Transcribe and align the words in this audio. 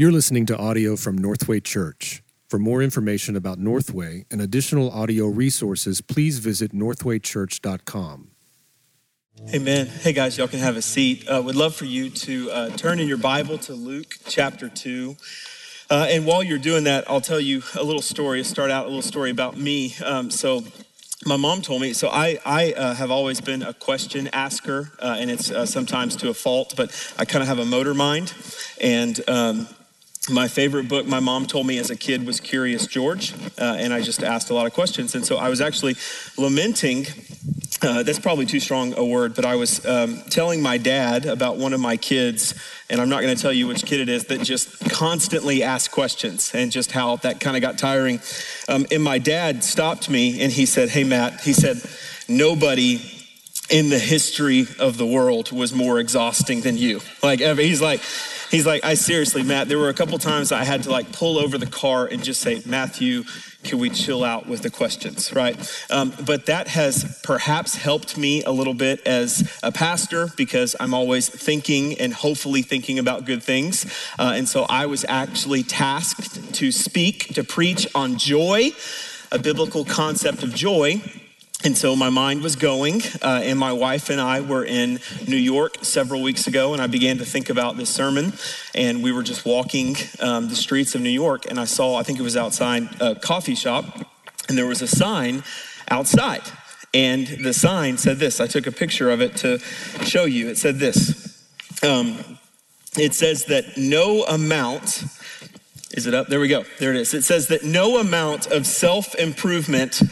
You're 0.00 0.12
listening 0.12 0.46
to 0.46 0.56
audio 0.56 0.94
from 0.94 1.18
Northway 1.18 1.58
Church. 1.58 2.22
For 2.48 2.60
more 2.60 2.82
information 2.82 3.34
about 3.34 3.58
Northway 3.58 4.26
and 4.30 4.40
additional 4.40 4.92
audio 4.92 5.26
resources, 5.26 6.00
please 6.00 6.38
visit 6.38 6.70
northwaychurch.com. 6.70 8.28
Amen. 9.52 9.86
Hey 9.88 10.12
guys, 10.12 10.38
y'all 10.38 10.46
can 10.46 10.60
have 10.60 10.76
a 10.76 10.82
seat. 10.82 11.26
Uh, 11.26 11.42
would 11.44 11.56
love 11.56 11.74
for 11.74 11.84
you 11.86 12.10
to 12.10 12.48
uh, 12.52 12.70
turn 12.76 13.00
in 13.00 13.08
your 13.08 13.16
Bible 13.16 13.58
to 13.58 13.72
Luke 13.72 14.14
chapter 14.24 14.68
2. 14.68 15.16
Uh, 15.90 16.06
and 16.08 16.24
while 16.24 16.44
you're 16.44 16.58
doing 16.58 16.84
that, 16.84 17.10
I'll 17.10 17.20
tell 17.20 17.40
you 17.40 17.64
a 17.74 17.82
little 17.82 18.00
story, 18.00 18.44
start 18.44 18.70
out 18.70 18.84
a 18.84 18.88
little 18.88 19.02
story 19.02 19.32
about 19.32 19.56
me. 19.56 19.96
Um, 20.04 20.30
so, 20.30 20.62
my 21.26 21.36
mom 21.36 21.60
told 21.60 21.82
me, 21.82 21.92
so 21.94 22.08
I, 22.08 22.38
I 22.46 22.72
uh, 22.74 22.94
have 22.94 23.10
always 23.10 23.40
been 23.40 23.64
a 23.64 23.74
question 23.74 24.30
asker, 24.32 24.92
uh, 25.00 25.16
and 25.18 25.28
it's 25.32 25.50
uh, 25.50 25.66
sometimes 25.66 26.14
to 26.16 26.28
a 26.28 26.34
fault, 26.34 26.74
but 26.76 26.94
I 27.18 27.24
kind 27.24 27.42
of 27.42 27.48
have 27.48 27.58
a 27.58 27.64
motor 27.64 27.92
mind. 27.92 28.32
And 28.80 29.20
um, 29.28 29.66
my 30.30 30.48
favorite 30.48 30.88
book 30.88 31.06
my 31.06 31.20
mom 31.20 31.46
told 31.46 31.66
me 31.66 31.78
as 31.78 31.90
a 31.90 31.96
kid 31.96 32.26
was 32.26 32.40
Curious 32.40 32.86
George, 32.86 33.34
uh, 33.58 33.76
and 33.78 33.92
I 33.92 34.00
just 34.00 34.22
asked 34.22 34.50
a 34.50 34.54
lot 34.54 34.66
of 34.66 34.72
questions. 34.72 35.14
And 35.14 35.24
so 35.24 35.36
I 35.36 35.48
was 35.48 35.60
actually 35.60 35.96
lamenting. 36.36 37.06
Uh, 37.80 38.02
that's 38.02 38.18
probably 38.18 38.44
too 38.44 38.58
strong 38.58 38.92
a 38.96 39.04
word, 39.04 39.34
but 39.34 39.44
I 39.44 39.54
was 39.54 39.84
um, 39.86 40.22
telling 40.30 40.60
my 40.60 40.78
dad 40.78 41.26
about 41.26 41.58
one 41.58 41.72
of 41.72 41.80
my 41.80 41.96
kids, 41.96 42.54
and 42.90 43.00
I'm 43.00 43.08
not 43.08 43.22
going 43.22 43.34
to 43.34 43.40
tell 43.40 43.52
you 43.52 43.66
which 43.68 43.84
kid 43.84 44.00
it 44.00 44.08
is, 44.08 44.24
that 44.24 44.42
just 44.42 44.90
constantly 44.90 45.62
asked 45.62 45.92
questions 45.92 46.52
and 46.54 46.72
just 46.72 46.90
how 46.90 47.16
that 47.16 47.38
kind 47.38 47.56
of 47.56 47.62
got 47.62 47.78
tiring. 47.78 48.20
Um, 48.68 48.86
and 48.90 49.02
my 49.02 49.18
dad 49.18 49.62
stopped 49.62 50.10
me 50.10 50.42
and 50.42 50.50
he 50.50 50.66
said, 50.66 50.88
Hey, 50.88 51.04
Matt, 51.04 51.40
he 51.42 51.52
said, 51.52 51.80
nobody 52.28 53.00
in 53.70 53.90
the 53.90 53.98
history 53.98 54.66
of 54.78 54.96
the 54.96 55.06
world 55.06 55.52
was 55.52 55.72
more 55.72 56.00
exhausting 56.00 56.62
than 56.62 56.76
you. 56.76 57.00
Like, 57.22 57.40
he's 57.40 57.82
like, 57.82 58.00
He's 58.50 58.66
like, 58.66 58.84
I 58.84 58.94
seriously, 58.94 59.42
Matt, 59.42 59.68
there 59.68 59.78
were 59.78 59.90
a 59.90 59.94
couple 59.94 60.18
times 60.18 60.52
I 60.52 60.64
had 60.64 60.84
to 60.84 60.90
like 60.90 61.12
pull 61.12 61.38
over 61.38 61.58
the 61.58 61.66
car 61.66 62.06
and 62.06 62.22
just 62.24 62.40
say, 62.40 62.62
Matthew, 62.64 63.24
can 63.64 63.78
we 63.78 63.90
chill 63.90 64.24
out 64.24 64.46
with 64.46 64.62
the 64.62 64.70
questions, 64.70 65.34
right? 65.34 65.56
Um, 65.90 66.14
but 66.24 66.46
that 66.46 66.68
has 66.68 67.20
perhaps 67.22 67.74
helped 67.74 68.16
me 68.16 68.42
a 68.44 68.50
little 68.50 68.74
bit 68.74 69.06
as 69.06 69.58
a 69.62 69.72
pastor 69.72 70.28
because 70.36 70.74
I'm 70.80 70.94
always 70.94 71.28
thinking 71.28 71.98
and 71.98 72.14
hopefully 72.14 72.62
thinking 72.62 72.98
about 72.98 73.26
good 73.26 73.42
things. 73.42 73.84
Uh, 74.18 74.32
and 74.36 74.48
so 74.48 74.64
I 74.68 74.86
was 74.86 75.04
actually 75.08 75.62
tasked 75.62 76.54
to 76.54 76.72
speak, 76.72 77.34
to 77.34 77.44
preach 77.44 77.86
on 77.94 78.16
joy, 78.16 78.70
a 79.30 79.38
biblical 79.38 79.84
concept 79.84 80.42
of 80.42 80.54
joy. 80.54 81.02
And 81.64 81.76
so 81.76 81.96
my 81.96 82.08
mind 82.08 82.42
was 82.42 82.54
going, 82.54 83.02
uh, 83.20 83.40
and 83.42 83.58
my 83.58 83.72
wife 83.72 84.10
and 84.10 84.20
I 84.20 84.40
were 84.40 84.64
in 84.64 85.00
New 85.26 85.36
York 85.36 85.78
several 85.82 86.22
weeks 86.22 86.46
ago, 86.46 86.72
and 86.72 86.80
I 86.80 86.86
began 86.86 87.18
to 87.18 87.24
think 87.24 87.50
about 87.50 87.76
this 87.76 87.90
sermon. 87.90 88.32
And 88.76 89.02
we 89.02 89.10
were 89.10 89.24
just 89.24 89.44
walking 89.44 89.96
um, 90.20 90.48
the 90.48 90.54
streets 90.54 90.94
of 90.94 91.00
New 91.00 91.10
York, 91.10 91.50
and 91.50 91.58
I 91.58 91.64
saw, 91.64 91.96
I 91.96 92.04
think 92.04 92.20
it 92.20 92.22
was 92.22 92.36
outside 92.36 92.88
a 93.00 93.16
coffee 93.16 93.56
shop, 93.56 93.84
and 94.48 94.56
there 94.56 94.66
was 94.66 94.82
a 94.82 94.86
sign 94.86 95.42
outside. 95.90 96.42
And 96.94 97.26
the 97.26 97.52
sign 97.52 97.98
said 97.98 98.18
this 98.18 98.40
I 98.40 98.46
took 98.46 98.68
a 98.68 98.72
picture 98.72 99.10
of 99.10 99.20
it 99.20 99.36
to 99.38 99.58
show 100.04 100.26
you. 100.26 100.48
It 100.48 100.58
said 100.58 100.78
this 100.78 101.44
um, 101.82 102.38
It 102.96 103.14
says 103.14 103.46
that 103.46 103.76
no 103.76 104.22
amount, 104.24 105.02
is 105.90 106.06
it 106.06 106.14
up? 106.14 106.28
There 106.28 106.38
we 106.38 106.48
go. 106.48 106.64
There 106.78 106.94
it 106.94 107.00
is. 107.00 107.14
It 107.14 107.24
says 107.24 107.48
that 107.48 107.64
no 107.64 107.98
amount 107.98 108.46
of 108.46 108.64
self 108.64 109.16
improvement 109.16 110.02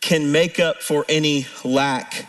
can 0.00 0.32
make 0.32 0.58
up 0.58 0.82
for 0.82 1.04
any 1.08 1.46
lack 1.64 2.26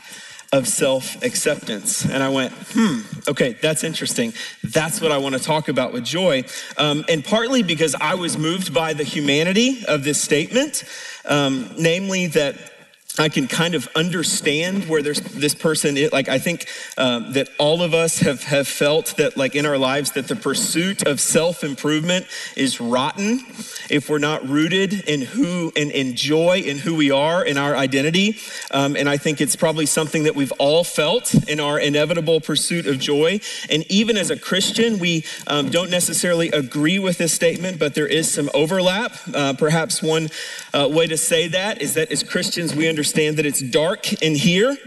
of 0.53 0.67
self 0.67 1.23
acceptance. 1.23 2.05
And 2.05 2.21
I 2.21 2.29
went, 2.29 2.53
hmm, 2.73 3.01
okay, 3.27 3.53
that's 3.53 3.83
interesting. 3.83 4.33
That's 4.63 4.99
what 4.99 5.11
I 5.11 5.17
want 5.17 5.35
to 5.35 5.41
talk 5.41 5.69
about 5.69 5.93
with 5.93 6.03
joy. 6.03 6.43
Um, 6.77 7.05
and 7.07 7.23
partly 7.23 7.63
because 7.63 7.95
I 7.95 8.15
was 8.15 8.37
moved 8.37 8.73
by 8.73 8.93
the 8.93 9.05
humanity 9.05 9.85
of 9.87 10.03
this 10.03 10.21
statement, 10.21 10.83
um, 11.25 11.73
namely 11.77 12.27
that 12.27 12.70
I 13.19 13.27
can 13.27 13.47
kind 13.47 13.75
of 13.75 13.89
understand 13.93 14.87
where 14.87 15.01
there's 15.01 15.19
this 15.19 15.53
person 15.53 15.97
is. 15.97 16.13
Like, 16.13 16.29
I 16.29 16.39
think 16.39 16.67
um, 16.97 17.33
that 17.33 17.49
all 17.59 17.81
of 17.81 17.93
us 17.93 18.19
have, 18.19 18.43
have 18.43 18.69
felt 18.69 19.17
that, 19.17 19.35
like, 19.35 19.53
in 19.53 19.65
our 19.65 19.77
lives, 19.77 20.11
that 20.11 20.29
the 20.29 20.35
pursuit 20.35 21.05
of 21.05 21.19
self 21.19 21.63
improvement 21.63 22.25
is 22.55 22.79
rotten 22.79 23.41
if 23.89 24.09
we're 24.09 24.17
not 24.17 24.47
rooted 24.47 24.93
in 25.09 25.21
who 25.21 25.73
and 25.75 25.91
in 25.91 26.15
joy 26.15 26.59
in 26.59 26.77
who 26.77 26.95
we 26.95 27.11
are 27.11 27.43
in 27.43 27.57
our 27.57 27.75
identity. 27.75 28.37
Um, 28.71 28.95
and 28.95 29.09
I 29.09 29.17
think 29.17 29.41
it's 29.41 29.57
probably 29.57 29.85
something 29.85 30.23
that 30.23 30.35
we've 30.35 30.53
all 30.53 30.85
felt 30.85 31.33
in 31.49 31.59
our 31.59 31.77
inevitable 31.79 32.39
pursuit 32.39 32.87
of 32.87 32.97
joy. 32.97 33.41
And 33.69 33.83
even 33.91 34.15
as 34.15 34.29
a 34.29 34.39
Christian, 34.39 34.99
we 34.99 35.25
um, 35.47 35.69
don't 35.69 35.91
necessarily 35.91 36.47
agree 36.49 36.97
with 36.97 37.17
this 37.17 37.33
statement, 37.33 37.77
but 37.77 37.93
there 37.93 38.07
is 38.07 38.33
some 38.33 38.49
overlap. 38.53 39.17
Uh, 39.33 39.53
perhaps 39.53 40.01
one 40.01 40.29
uh, 40.73 40.87
way 40.89 41.07
to 41.07 41.17
say 41.17 41.49
that 41.49 41.81
is 41.81 41.95
that 41.95 42.09
as 42.09 42.23
Christians, 42.23 42.73
we 42.73 42.87
understand 42.87 43.00
understand 43.01 43.37
that 43.37 43.47
it's 43.47 43.61
dark 43.61 44.21
in 44.21 44.35
here, 44.35 44.77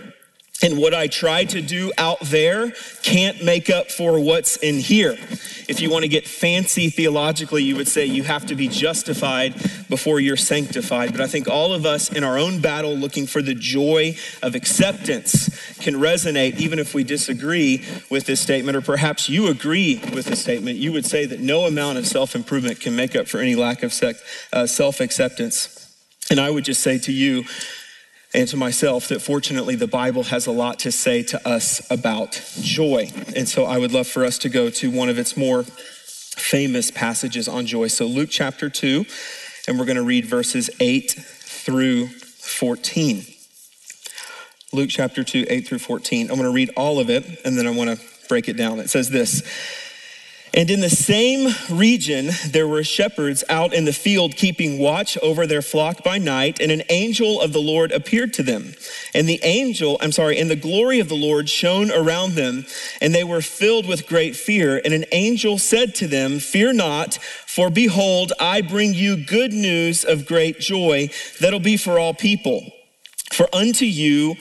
and 0.62 0.78
what 0.78 0.94
I 0.94 1.08
try 1.08 1.44
to 1.47 1.60
do 1.60 1.92
out 1.98 2.20
there 2.20 2.70
can't 3.02 3.42
make 3.42 3.69
up 3.69 3.91
for 3.91 4.20
what's 4.20 4.56
in 4.58 4.78
here. 4.78 5.19
If 5.66 5.80
you 5.80 5.91
want 5.91 6.04
to 6.04 6.08
get 6.08 6.28
fancy 6.28 6.91
theologically, 6.91 7.64
you 7.64 7.75
would 7.75 7.88
say 7.88 8.06
you 8.06 8.22
have 8.22 8.47
to 8.47 8.54
be 8.54 8.69
justified 8.69 9.54
before 9.88 10.20
you're 10.20 10.36
sanctified. 10.36 11.10
But 11.10 11.22
I 11.22 11.26
think 11.26 11.48
all 11.48 11.75
of 11.75 11.86
us 11.86 12.12
in 12.12 12.22
our 12.22 12.38
own 12.38 12.60
battle 12.60 12.94
looking 12.94 13.26
for 13.26 13.42
the 13.42 13.52
joy 13.52 14.14
of 14.44 14.54
acceptance 14.54 15.48
can 15.78 15.94
resonate 15.94 16.58
even 16.58 16.78
if 16.78 16.94
we 16.94 17.02
disagree 17.02 17.84
with 18.10 18.26
this 18.26 18.41
statement, 18.41 18.76
or 18.76 18.81
perhaps 18.81 19.28
you 19.28 19.48
agree 19.48 20.00
with 20.14 20.26
the 20.26 20.36
statement. 20.36 20.78
You 20.78 20.92
would 20.92 21.04
say 21.04 21.26
that 21.26 21.41
no 21.41 21.66
amount 21.66 21.98
of 21.98 22.06
self 22.06 22.36
improvement 22.36 22.78
can 22.78 22.94
make 22.94 23.16
up 23.16 23.26
for 23.26 23.41
any 23.41 23.56
lack 23.56 23.82
of 23.82 23.92
uh, 24.52 24.69
self 24.69 25.00
acceptance. 25.00 25.81
And 26.31 26.41
I 26.41 26.50
would 26.50 26.64
just 26.64 26.82
say 26.82 26.98
to 27.00 27.12
you, 27.12 27.44
and 28.34 28.48
to 28.48 28.56
myself 28.56 29.08
that 29.08 29.22
fortunately 29.22 29.76
the 29.76 29.86
Bible 29.86 30.24
has 30.24 30.46
a 30.46 30.50
lot 30.50 30.80
to 30.80 30.90
say 30.92 31.22
to 31.22 31.48
us 31.48 31.88
about 31.90 32.42
joy. 32.60 33.10
And 33.36 33.48
so 33.48 33.64
I 33.64 33.78
would 33.78 33.92
love 33.92 34.08
for 34.08 34.24
us 34.24 34.38
to 34.38 34.48
go 34.48 34.68
to 34.70 34.90
one 34.90 35.08
of 35.08 35.18
its 35.18 35.36
more 35.36 35.62
famous 35.62 36.90
passages 36.90 37.46
on 37.46 37.64
joy. 37.64 37.86
So, 37.86 38.06
Luke 38.06 38.28
chapter 38.30 38.68
2, 38.68 39.06
and 39.68 39.78
we're 39.78 39.84
going 39.84 39.96
to 39.96 40.02
read 40.02 40.26
verses 40.26 40.68
8 40.80 41.12
through 41.12 42.08
14. 42.08 43.24
Luke 44.72 44.90
chapter 44.90 45.22
2, 45.22 45.46
8 45.48 45.68
through 45.68 45.78
14. 45.78 46.28
I'm 46.28 46.36
going 46.36 46.42
to 46.42 46.50
read 46.50 46.70
all 46.76 46.98
of 46.98 47.08
it, 47.08 47.24
and 47.44 47.56
then 47.56 47.66
I 47.66 47.70
want 47.70 47.96
to 47.96 48.04
break 48.28 48.48
it 48.48 48.56
down. 48.56 48.80
It 48.80 48.90
says 48.90 49.10
this. 49.10 49.42
And 50.56 50.70
in 50.70 50.81
the 50.81 50.88
same 50.88 51.48
region, 51.69 52.31
there 52.47 52.69
were 52.69 52.84
shepherds 52.84 53.42
out 53.48 53.75
in 53.75 53.87
the 53.87 53.92
field 53.92 54.37
keeping 54.37 54.78
watch 54.78 55.19
over 55.19 55.48
their 55.48 55.62
flock 55.62 56.04
by 56.04 56.19
night, 56.19 56.60
and 56.60 56.70
an 56.70 56.84
angel 56.91 57.41
of 57.41 57.53
the 57.53 57.60
Lord 57.60 57.91
appeared 57.91 58.32
to 58.34 58.44
them. 58.44 58.75
And 59.14 59.28
the 59.28 59.41
angel, 59.43 59.98
I'm 60.00 60.12
sorry, 60.12 60.38
and 60.38 60.48
the 60.48 60.54
glory 60.54 61.00
of 61.00 61.09
the 61.09 61.16
Lord 61.16 61.48
shone 61.48 61.91
around 61.91 62.34
them, 62.34 62.66
and 63.00 63.12
they 63.12 63.25
were 63.25 63.41
filled 63.41 63.88
with 63.88 64.06
great 64.06 64.37
fear. 64.37 64.81
And 64.84 64.94
an 64.94 65.06
angel 65.10 65.59
said 65.59 65.93
to 65.97 66.06
them, 66.06 66.38
Fear 66.38 66.75
not, 66.75 67.14
for 67.14 67.69
behold, 67.69 68.32
I 68.38 68.62
bring 68.62 68.94
you 68.94 69.16
good 69.16 69.53
news 69.53 70.04
of 70.04 70.25
great 70.25 70.60
joy 70.60 71.10
that'll 71.41 71.59
be 71.59 71.76
for 71.76 71.98
all 71.98 72.14
people. 72.14 72.70
For 73.32 73.48
unto 73.53 73.87
you, 73.87 74.37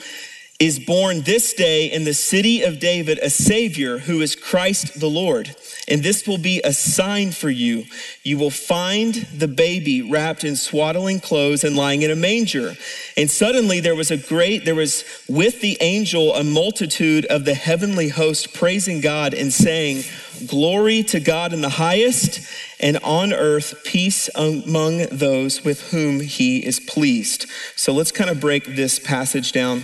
is 0.60 0.78
born 0.78 1.22
this 1.22 1.52
day 1.52 1.90
in 1.90 2.04
the 2.04 2.14
city 2.14 2.62
of 2.62 2.78
David 2.78 3.18
a 3.18 3.28
Savior 3.28 3.98
who 3.98 4.20
is 4.20 4.36
Christ 4.36 5.00
the 5.00 5.10
Lord. 5.10 5.54
And 5.86 6.02
this 6.02 6.26
will 6.26 6.38
be 6.38 6.62
a 6.64 6.72
sign 6.72 7.32
for 7.32 7.50
you. 7.50 7.84
You 8.22 8.38
will 8.38 8.50
find 8.50 9.14
the 9.14 9.48
baby 9.48 10.00
wrapped 10.00 10.42
in 10.42 10.56
swaddling 10.56 11.20
clothes 11.20 11.62
and 11.62 11.76
lying 11.76 12.02
in 12.02 12.10
a 12.10 12.16
manger. 12.16 12.74
And 13.16 13.30
suddenly 13.30 13.80
there 13.80 13.94
was 13.94 14.10
a 14.10 14.16
great, 14.16 14.64
there 14.64 14.74
was 14.74 15.04
with 15.28 15.60
the 15.60 15.76
angel 15.80 16.34
a 16.34 16.42
multitude 16.42 17.26
of 17.26 17.44
the 17.44 17.54
heavenly 17.54 18.08
host 18.08 18.54
praising 18.54 19.00
God 19.00 19.34
and 19.34 19.52
saying, 19.52 20.04
Glory 20.46 21.02
to 21.04 21.20
God 21.20 21.52
in 21.52 21.60
the 21.60 21.68
highest, 21.68 22.40
and 22.80 22.98
on 22.98 23.32
earth 23.32 23.82
peace 23.84 24.28
among 24.34 25.06
those 25.12 25.64
with 25.64 25.90
whom 25.90 26.20
he 26.20 26.64
is 26.64 26.80
pleased. 26.80 27.46
So 27.76 27.92
let's 27.92 28.10
kind 28.10 28.30
of 28.30 28.40
break 28.40 28.64
this 28.64 28.98
passage 28.98 29.52
down 29.52 29.82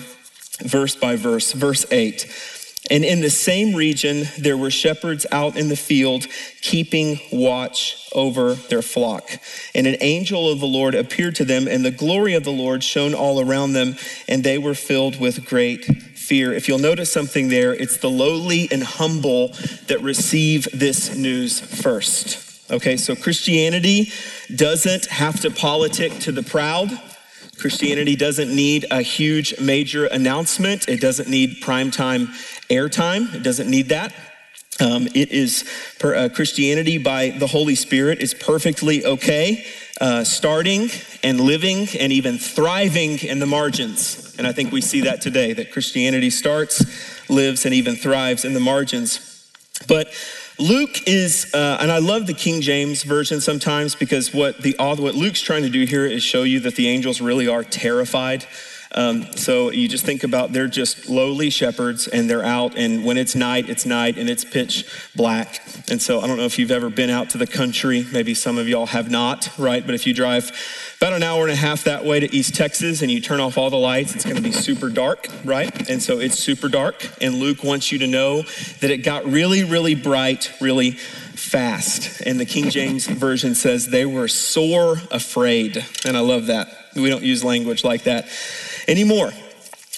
verse 0.62 0.96
by 0.96 1.16
verse. 1.16 1.52
Verse 1.52 1.86
8. 1.90 2.26
And 2.90 3.04
in 3.04 3.20
the 3.20 3.31
same 3.31 3.75
region, 3.75 4.25
there 4.37 4.56
were 4.56 4.70
shepherds 4.70 5.25
out 5.31 5.56
in 5.56 5.69
the 5.69 5.76
field, 5.76 6.26
keeping 6.60 7.20
watch 7.31 8.08
over 8.12 8.54
their 8.54 8.82
flock. 8.82 9.31
And 9.75 9.87
an 9.87 9.96
angel 10.00 10.50
of 10.50 10.58
the 10.58 10.66
Lord 10.66 10.96
appeared 10.96 11.37
to 11.37 11.44
them, 11.44 11.69
and 11.69 11.84
the 11.84 11.92
glory 11.92 12.34
of 12.34 12.42
the 12.42 12.50
Lord 12.50 12.82
shone 12.82 13.14
all 13.14 13.40
around 13.40 13.75
them, 13.75 13.96
and 14.28 14.42
they 14.42 14.58
were 14.58 14.75
filled 14.75 15.20
with 15.20 15.44
great 15.46 15.84
fear. 15.84 16.52
If 16.52 16.66
you'll 16.66 16.78
notice 16.78 17.12
something 17.12 17.48
there, 17.48 17.72
it's 17.72 17.98
the 17.98 18.10
lowly 18.10 18.69
and 18.72 18.82
humble 18.82 19.48
that 19.87 20.00
receive 20.02 20.69
this 20.72 21.14
news 21.16 21.60
first. 21.60 22.72
Okay, 22.72 22.96
so 22.96 23.16
Christianity 23.16 24.12
doesn't 24.54 25.06
have 25.06 25.40
to 25.40 25.50
politic 25.50 26.19
to 26.20 26.32
the 26.32 26.42
proud. 26.42 26.90
Christianity 27.58 28.16
doesn't 28.16 28.54
need 28.54 28.87
a 28.90 29.02
huge 29.02 29.60
major 29.60 30.06
announcement. 30.06 30.88
It 30.88 31.00
doesn't 31.00 31.28
need 31.28 31.60
primetime 31.60 32.28
airtime. 32.70 33.34
It 33.34 33.43
doesn't 33.43 33.69
need 33.69 33.90
that. 33.90 34.14
Um, 34.81 35.08
it 35.14 35.31
is 35.31 35.64
per, 35.99 36.14
uh, 36.14 36.28
Christianity 36.31 36.96
by 36.96 37.31
the 37.31 37.46
Holy 37.46 37.75
Spirit 37.75 38.20
is 38.20 38.32
perfectly 38.32 39.05
okay, 39.05 39.67
uh, 40.00 40.25
starting 40.25 40.88
and 41.22 41.38
living 41.38 41.87
and 41.99 42.12
even 42.12 42.38
thriving 42.38 43.19
in 43.19 43.40
the 43.40 43.46
margins. 43.46 44.34
And 44.38 44.46
I 44.46 44.52
think 44.52 44.72
we 44.72 44.81
see 44.81 45.02
that 45.02 45.20
today 45.20 45.52
that 45.52 45.70
Christianity 45.70 46.31
starts, 46.31 47.28
lives, 47.28 47.67
and 47.67 47.75
even 47.75 47.94
thrives 47.94 48.46
in 48.46 48.55
the 48.55 48.61
margins. 48.61 49.50
But 49.87 50.08
Luke 50.58 51.06
is, 51.06 51.52
uh, 51.55 51.78
and 51.81 51.90
I 51.93 51.99
love 51.99 52.26
the 52.26 52.34
King 52.34 52.62
James 52.62 53.02
version 53.02 53.40
sometimes 53.40 53.94
because 53.94 54.32
what 54.32 54.62
the 54.62 54.76
what 54.78 55.14
Luke's 55.14 55.40
trying 55.40 55.62
to 55.62 55.70
do 55.70 55.84
here 55.84 56.06
is 56.06 56.23
show 56.23 56.43
you 56.43 56.61
that 56.61 56.76
the 56.76 56.88
angels 56.88 57.20
really 57.20 57.49
are 57.49 57.64
terrified 57.64 58.46
um, 58.92 59.32
so 59.37 59.70
you 59.70 59.88
just 59.88 60.04
think 60.04 60.25
about 60.25 60.52
they're 60.52 60.66
just 60.66 61.08
lowly 61.08 61.48
shepherds 61.48 62.08
and 62.08 62.28
they're 62.28 62.44
out, 62.44 62.76
and 62.76 63.04
when 63.04 63.16
it's 63.16 63.37
night, 63.37 63.69
it's 63.69 63.87
night 63.87 64.19
and 64.19 64.28
it's 64.28 64.44
pitch 64.44 64.84
black. 65.14 65.62
And 65.90 66.02
so 66.02 66.20
I 66.20 66.26
don't 66.26 66.37
know 66.37 66.44
if 66.44 66.58
you've 66.58 66.72
ever 66.72 66.90
been 66.90 67.10
out 67.10 67.31
to 67.31 67.38
the 67.38 67.46
country. 67.46 68.04
Maybe 68.12 68.34
some 68.34 68.58
of 68.58 68.69
y'all 68.69 68.87
have 68.87 69.10
not, 69.10 69.50
right? 69.58 69.84
But 69.84 69.94
if 69.94 70.06
you 70.06 70.14
drive 70.14 70.50
about 71.00 71.12
an 71.12 71.22
hour 71.22 71.42
and 71.42 71.52
a 71.52 71.56
half 71.56 71.84
that 71.84 72.04
way 72.04 72.20
to 72.20 72.34
East 72.34 72.56
Texas 72.56 73.00
and 73.00 73.10
you 73.10 73.20
turn 73.20 73.38
off 73.38 73.56
all 73.56 73.70
the 73.70 73.76
lights, 73.76 74.14
it's 74.14 74.25
going 74.25 74.37
to 74.37 74.42
be 74.42 74.52
super 74.52 74.88
dark, 74.88 75.28
right? 75.44 75.88
And 75.88 76.02
so 76.02 76.19
it's 76.19 76.38
super 76.38 76.69
dark. 76.69 77.08
And 77.20 77.37
Luke 77.37 77.62
wants 77.62 77.92
you 77.92 78.00
to 78.00 78.08
know 78.08 78.42
that 78.81 78.90
it 78.90 78.98
got 78.98 79.25
really, 79.25 79.62
really 79.62 79.94
bright, 79.94 80.52
really 80.60 80.90
fast. 80.90 82.22
And 82.26 82.40
the 82.40 82.44
King 82.44 82.70
James 82.70 83.06
Version 83.06 83.54
says 83.54 83.87
they 83.87 84.04
were 84.04 84.28
sore 84.28 85.00
afraid. 85.12 85.84
And 86.04 86.16
I 86.16 86.20
love 86.20 86.46
that. 86.46 86.69
We 86.96 87.08
don't 87.08 87.22
use 87.22 87.44
language 87.44 87.84
like 87.84 88.02
that 88.02 88.28
anymore. 88.90 89.32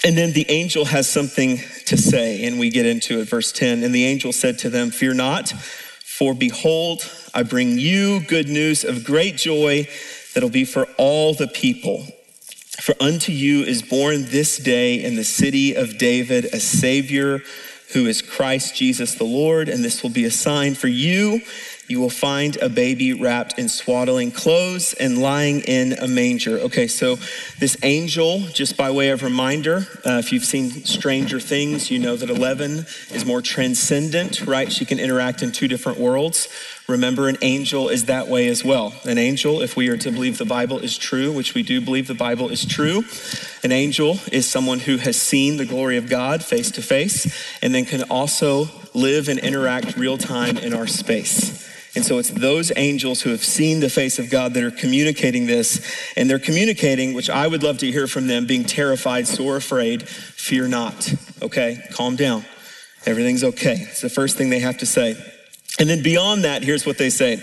And 0.04 0.16
then 0.16 0.32
the 0.32 0.48
angel 0.50 0.84
has 0.84 1.08
something 1.08 1.58
to 1.86 1.96
say, 1.96 2.44
and 2.44 2.58
we 2.58 2.70
get 2.70 2.86
into 2.86 3.20
it. 3.20 3.28
Verse 3.28 3.50
10 3.52 3.82
And 3.82 3.94
the 3.94 4.04
angel 4.04 4.32
said 4.32 4.58
to 4.60 4.70
them, 4.70 4.90
Fear 4.90 5.14
not, 5.14 5.50
for 5.50 6.34
behold, 6.34 7.10
I 7.34 7.42
bring 7.42 7.78
you 7.78 8.20
good 8.20 8.48
news 8.48 8.84
of 8.84 9.04
great 9.04 9.36
joy 9.36 9.88
that'll 10.34 10.50
be 10.50 10.64
for 10.64 10.86
all 10.98 11.34
the 11.34 11.48
people. 11.48 12.06
For 12.80 12.94
unto 13.00 13.32
you 13.32 13.62
is 13.62 13.82
born 13.82 14.24
this 14.26 14.58
day 14.58 15.02
in 15.02 15.14
the 15.14 15.24
city 15.24 15.74
of 15.74 15.98
David 15.98 16.46
a 16.46 16.60
Savior 16.60 17.42
who 17.92 18.06
is 18.06 18.22
Christ 18.22 18.74
Jesus 18.74 19.14
the 19.14 19.24
Lord, 19.24 19.68
and 19.68 19.84
this 19.84 20.02
will 20.02 20.10
be 20.10 20.24
a 20.24 20.30
sign 20.30 20.74
for 20.74 20.88
you 20.88 21.42
you 21.92 22.00
will 22.00 22.08
find 22.08 22.56
a 22.62 22.70
baby 22.70 23.12
wrapped 23.12 23.58
in 23.58 23.68
swaddling 23.68 24.30
clothes 24.30 24.94
and 24.94 25.18
lying 25.18 25.60
in 25.60 25.92
a 25.92 26.08
manger. 26.08 26.58
Okay, 26.60 26.86
so 26.86 27.16
this 27.58 27.76
angel, 27.82 28.40
just 28.54 28.78
by 28.78 28.90
way 28.90 29.10
of 29.10 29.22
reminder, 29.22 29.86
uh, 30.06 30.12
if 30.12 30.32
you've 30.32 30.46
seen 30.46 30.70
Stranger 30.86 31.38
Things, 31.38 31.90
you 31.90 31.98
know 31.98 32.16
that 32.16 32.30
11 32.30 32.86
is 33.10 33.26
more 33.26 33.42
transcendent, 33.42 34.46
right? 34.46 34.72
She 34.72 34.86
can 34.86 34.98
interact 34.98 35.42
in 35.42 35.52
two 35.52 35.68
different 35.68 35.98
worlds. 35.98 36.48
Remember, 36.88 37.28
an 37.28 37.36
angel 37.42 37.90
is 37.90 38.06
that 38.06 38.26
way 38.26 38.48
as 38.48 38.64
well. 38.64 38.94
An 39.04 39.18
angel, 39.18 39.60
if 39.60 39.76
we 39.76 39.88
are 39.88 39.98
to 39.98 40.10
believe 40.10 40.38
the 40.38 40.46
Bible 40.46 40.78
is 40.78 40.96
true, 40.96 41.30
which 41.30 41.52
we 41.54 41.62
do 41.62 41.82
believe 41.82 42.06
the 42.06 42.14
Bible 42.14 42.48
is 42.48 42.64
true, 42.64 43.04
an 43.62 43.70
angel 43.70 44.18
is 44.32 44.48
someone 44.48 44.80
who 44.80 44.96
has 44.96 45.20
seen 45.20 45.58
the 45.58 45.66
glory 45.66 45.98
of 45.98 46.08
God 46.08 46.42
face 46.42 46.70
to 46.72 46.82
face 46.82 47.60
and 47.62 47.74
then 47.74 47.84
can 47.84 48.02
also 48.04 48.68
live 48.94 49.28
and 49.28 49.38
interact 49.38 49.96
real 49.96 50.16
time 50.16 50.56
in 50.56 50.72
our 50.72 50.86
space. 50.86 51.71
And 51.94 52.04
so 52.04 52.18
it's 52.18 52.30
those 52.30 52.72
angels 52.76 53.20
who 53.20 53.30
have 53.30 53.44
seen 53.44 53.80
the 53.80 53.90
face 53.90 54.18
of 54.18 54.30
God 54.30 54.54
that 54.54 54.64
are 54.64 54.70
communicating 54.70 55.46
this. 55.46 56.12
And 56.16 56.28
they're 56.28 56.38
communicating, 56.38 57.12
which 57.12 57.28
I 57.28 57.46
would 57.46 57.62
love 57.62 57.78
to 57.78 57.90
hear 57.90 58.06
from 58.06 58.28
them, 58.28 58.46
being 58.46 58.64
terrified, 58.64 59.28
sore 59.28 59.56
afraid, 59.56 60.08
fear 60.08 60.68
not. 60.68 61.12
Okay, 61.42 61.82
calm 61.92 62.16
down. 62.16 62.44
Everything's 63.04 63.44
okay. 63.44 63.76
It's 63.90 64.00
the 64.00 64.08
first 64.08 64.38
thing 64.38 64.48
they 64.48 64.60
have 64.60 64.78
to 64.78 64.86
say. 64.86 65.16
And 65.78 65.88
then 65.88 66.02
beyond 66.02 66.44
that, 66.44 66.62
here's 66.62 66.86
what 66.86 66.98
they 66.98 67.10
say 67.10 67.42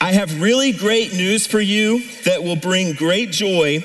I 0.00 0.12
have 0.12 0.40
really 0.40 0.72
great 0.72 1.14
news 1.14 1.46
for 1.46 1.60
you 1.60 2.00
that 2.24 2.42
will 2.42 2.56
bring 2.56 2.92
great 2.92 3.30
joy 3.30 3.82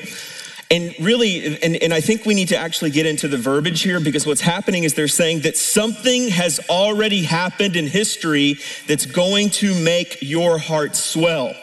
and 0.74 0.96
really, 1.00 1.62
and, 1.62 1.75
and 1.75 1.94
I 1.94 2.02
think 2.02 2.25
we 2.25 2.34
need 2.34 2.48
to 2.48 2.58
actually 2.58 2.90
get 2.90 3.06
into 3.06 3.28
the 3.28 3.38
verbiage 3.38 3.84
here 3.84 4.00
because 4.00 4.25
what's 4.25 4.42
happening 4.42 4.86
is 4.86 4.96
they're 4.96 5.08
saying 5.08 5.42
that 5.42 5.56
something 5.56 6.30
has 6.30 6.60
already 6.68 7.22
happened 7.22 7.75
in 7.75 7.86
history 7.86 8.56
that's 8.88 9.06
going 9.06 9.52
to 9.52 9.80
make 9.84 10.18
your 10.24 10.58
heart 10.58 10.96
swell. 10.96 11.54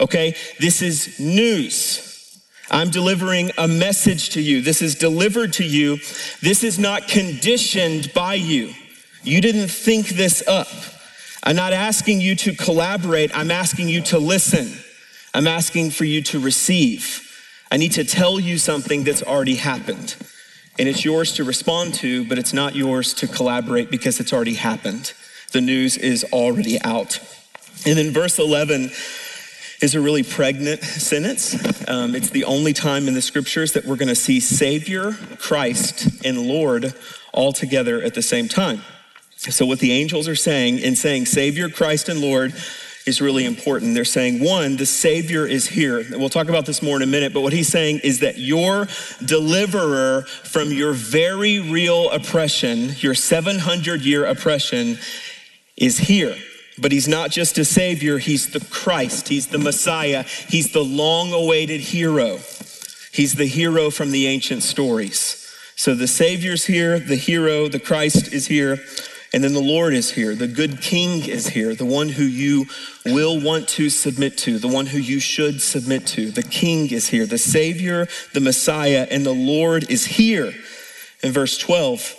Okay? 0.00 0.34
This 0.60 0.80
is 0.80 1.20
news. 1.20 2.40
I'm 2.70 2.88
delivering 2.88 3.50
a 3.58 3.68
message 3.68 4.30
to 4.30 4.40
you. 4.40 4.62
This 4.62 4.80
is 4.80 4.94
delivered 4.94 5.52
to 5.54 5.64
you. 5.64 5.96
This 6.40 6.64
is 6.64 6.78
not 6.78 7.06
conditioned 7.06 8.14
by 8.14 8.32
you. 8.32 8.72
You 9.24 9.42
didn't 9.42 9.68
think 9.68 10.08
this 10.08 10.42
up. 10.48 10.68
I'm 11.42 11.56
not 11.56 11.74
asking 11.74 12.22
you 12.22 12.34
to 12.36 12.54
collaborate. 12.54 13.30
I'm 13.36 13.50
asking 13.50 13.90
you 13.90 14.00
to 14.04 14.18
listen. 14.18 14.72
I'm 15.34 15.46
asking 15.46 15.90
for 15.90 16.06
you 16.06 16.22
to 16.22 16.40
receive. 16.40 17.26
I 17.70 17.76
need 17.76 17.92
to 17.92 18.04
tell 18.04 18.40
you 18.40 18.58
something 18.58 19.04
that's 19.04 19.22
already 19.22 19.56
happened. 19.56 20.16
And 20.78 20.88
it's 20.88 21.04
yours 21.04 21.32
to 21.34 21.44
respond 21.44 21.94
to, 21.94 22.24
but 22.26 22.38
it's 22.38 22.52
not 22.52 22.74
yours 22.74 23.12
to 23.14 23.26
collaborate 23.26 23.90
because 23.90 24.20
it's 24.20 24.32
already 24.32 24.54
happened. 24.54 25.12
The 25.52 25.60
news 25.60 25.96
is 25.96 26.24
already 26.32 26.80
out. 26.82 27.18
And 27.84 27.98
then 27.98 28.12
verse 28.12 28.38
11 28.38 28.90
is 29.80 29.94
a 29.94 30.00
really 30.00 30.22
pregnant 30.22 30.82
sentence. 30.82 31.54
Um, 31.88 32.14
it's 32.14 32.30
the 32.30 32.44
only 32.44 32.72
time 32.72 33.08
in 33.08 33.14
the 33.14 33.22
scriptures 33.22 33.72
that 33.72 33.84
we're 33.84 33.96
going 33.96 34.08
to 34.08 34.14
see 34.14 34.40
Savior, 34.40 35.12
Christ, 35.38 36.24
and 36.24 36.42
Lord 36.42 36.94
all 37.32 37.52
together 37.52 38.02
at 38.02 38.14
the 38.14 38.22
same 38.22 38.48
time. 38.48 38.82
So, 39.36 39.64
what 39.64 39.78
the 39.78 39.92
angels 39.92 40.26
are 40.26 40.34
saying 40.34 40.80
in 40.80 40.96
saying 40.96 41.26
Savior, 41.26 41.68
Christ, 41.68 42.08
and 42.08 42.20
Lord, 42.20 42.52
is 43.06 43.20
really 43.20 43.44
important. 43.44 43.94
They're 43.94 44.04
saying, 44.04 44.42
one, 44.42 44.76
the 44.76 44.86
Savior 44.86 45.46
is 45.46 45.66
here. 45.66 46.04
We'll 46.10 46.28
talk 46.28 46.48
about 46.48 46.66
this 46.66 46.82
more 46.82 46.96
in 46.96 47.02
a 47.02 47.06
minute, 47.06 47.32
but 47.32 47.40
what 47.40 47.52
he's 47.52 47.68
saying 47.68 48.00
is 48.04 48.20
that 48.20 48.38
your 48.38 48.88
deliverer 49.24 50.22
from 50.22 50.72
your 50.72 50.92
very 50.92 51.58
real 51.58 52.10
oppression, 52.10 52.90
your 52.98 53.14
700 53.14 54.02
year 54.02 54.26
oppression, 54.26 54.98
is 55.76 55.98
here. 55.98 56.36
But 56.80 56.92
he's 56.92 57.08
not 57.08 57.30
just 57.30 57.58
a 57.58 57.64
Savior, 57.64 58.18
he's 58.18 58.50
the 58.50 58.60
Christ, 58.60 59.28
he's 59.28 59.48
the 59.48 59.58
Messiah, 59.58 60.22
he's 60.48 60.72
the 60.72 60.84
long 60.84 61.32
awaited 61.32 61.80
hero. 61.80 62.38
He's 63.12 63.34
the 63.34 63.46
hero 63.46 63.90
from 63.90 64.12
the 64.12 64.26
ancient 64.26 64.62
stories. 64.62 65.44
So 65.74 65.94
the 65.94 66.06
Savior's 66.06 66.66
here, 66.66 66.98
the 66.98 67.16
hero, 67.16 67.68
the 67.68 67.80
Christ 67.80 68.32
is 68.32 68.46
here. 68.46 68.78
And 69.32 69.44
then 69.44 69.52
the 69.52 69.60
Lord 69.60 69.92
is 69.92 70.10
here. 70.12 70.34
The 70.34 70.48
good 70.48 70.80
king 70.80 71.28
is 71.28 71.48
here, 71.48 71.74
the 71.74 71.84
one 71.84 72.08
who 72.08 72.22
you 72.22 72.66
will 73.04 73.38
want 73.40 73.68
to 73.68 73.90
submit 73.90 74.38
to, 74.38 74.58
the 74.58 74.68
one 74.68 74.86
who 74.86 74.98
you 74.98 75.20
should 75.20 75.60
submit 75.60 76.06
to. 76.08 76.30
The 76.30 76.42
king 76.42 76.90
is 76.90 77.08
here. 77.08 77.26
The 77.26 77.36
Savior, 77.36 78.08
the 78.32 78.40
Messiah, 78.40 79.06
and 79.10 79.26
the 79.26 79.34
Lord 79.34 79.90
is 79.90 80.06
here. 80.06 80.54
In 81.22 81.32
verse 81.32 81.58
12, 81.58 82.14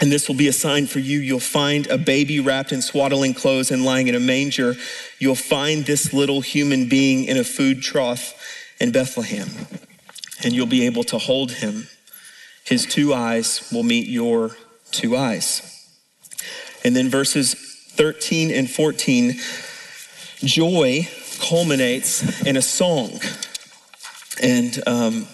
and 0.00 0.10
this 0.10 0.26
will 0.26 0.34
be 0.34 0.48
a 0.48 0.52
sign 0.52 0.86
for 0.86 0.98
you. 0.98 1.18
You'll 1.18 1.40
find 1.40 1.86
a 1.88 1.98
baby 1.98 2.40
wrapped 2.40 2.72
in 2.72 2.80
swaddling 2.80 3.34
clothes 3.34 3.70
and 3.70 3.84
lying 3.84 4.08
in 4.08 4.14
a 4.14 4.20
manger. 4.20 4.74
You'll 5.18 5.34
find 5.34 5.84
this 5.84 6.12
little 6.12 6.40
human 6.40 6.88
being 6.88 7.26
in 7.26 7.36
a 7.36 7.44
food 7.44 7.82
trough 7.82 8.34
in 8.80 8.92
Bethlehem, 8.92 9.48
and 10.42 10.54
you'll 10.54 10.66
be 10.66 10.86
able 10.86 11.04
to 11.04 11.18
hold 11.18 11.52
him. 11.52 11.86
His 12.64 12.86
two 12.86 13.12
eyes 13.12 13.68
will 13.70 13.82
meet 13.82 14.08
your 14.08 14.56
two 14.90 15.16
eyes. 15.16 15.79
And 16.84 16.96
then 16.96 17.08
verses 17.08 17.54
13 17.54 18.50
and 18.50 18.70
14, 18.70 19.34
joy 20.44 21.08
culminates 21.40 22.46
in 22.46 22.56
a 22.56 22.62
song. 22.62 23.20
And 24.42 24.78
um, 24.86 25.26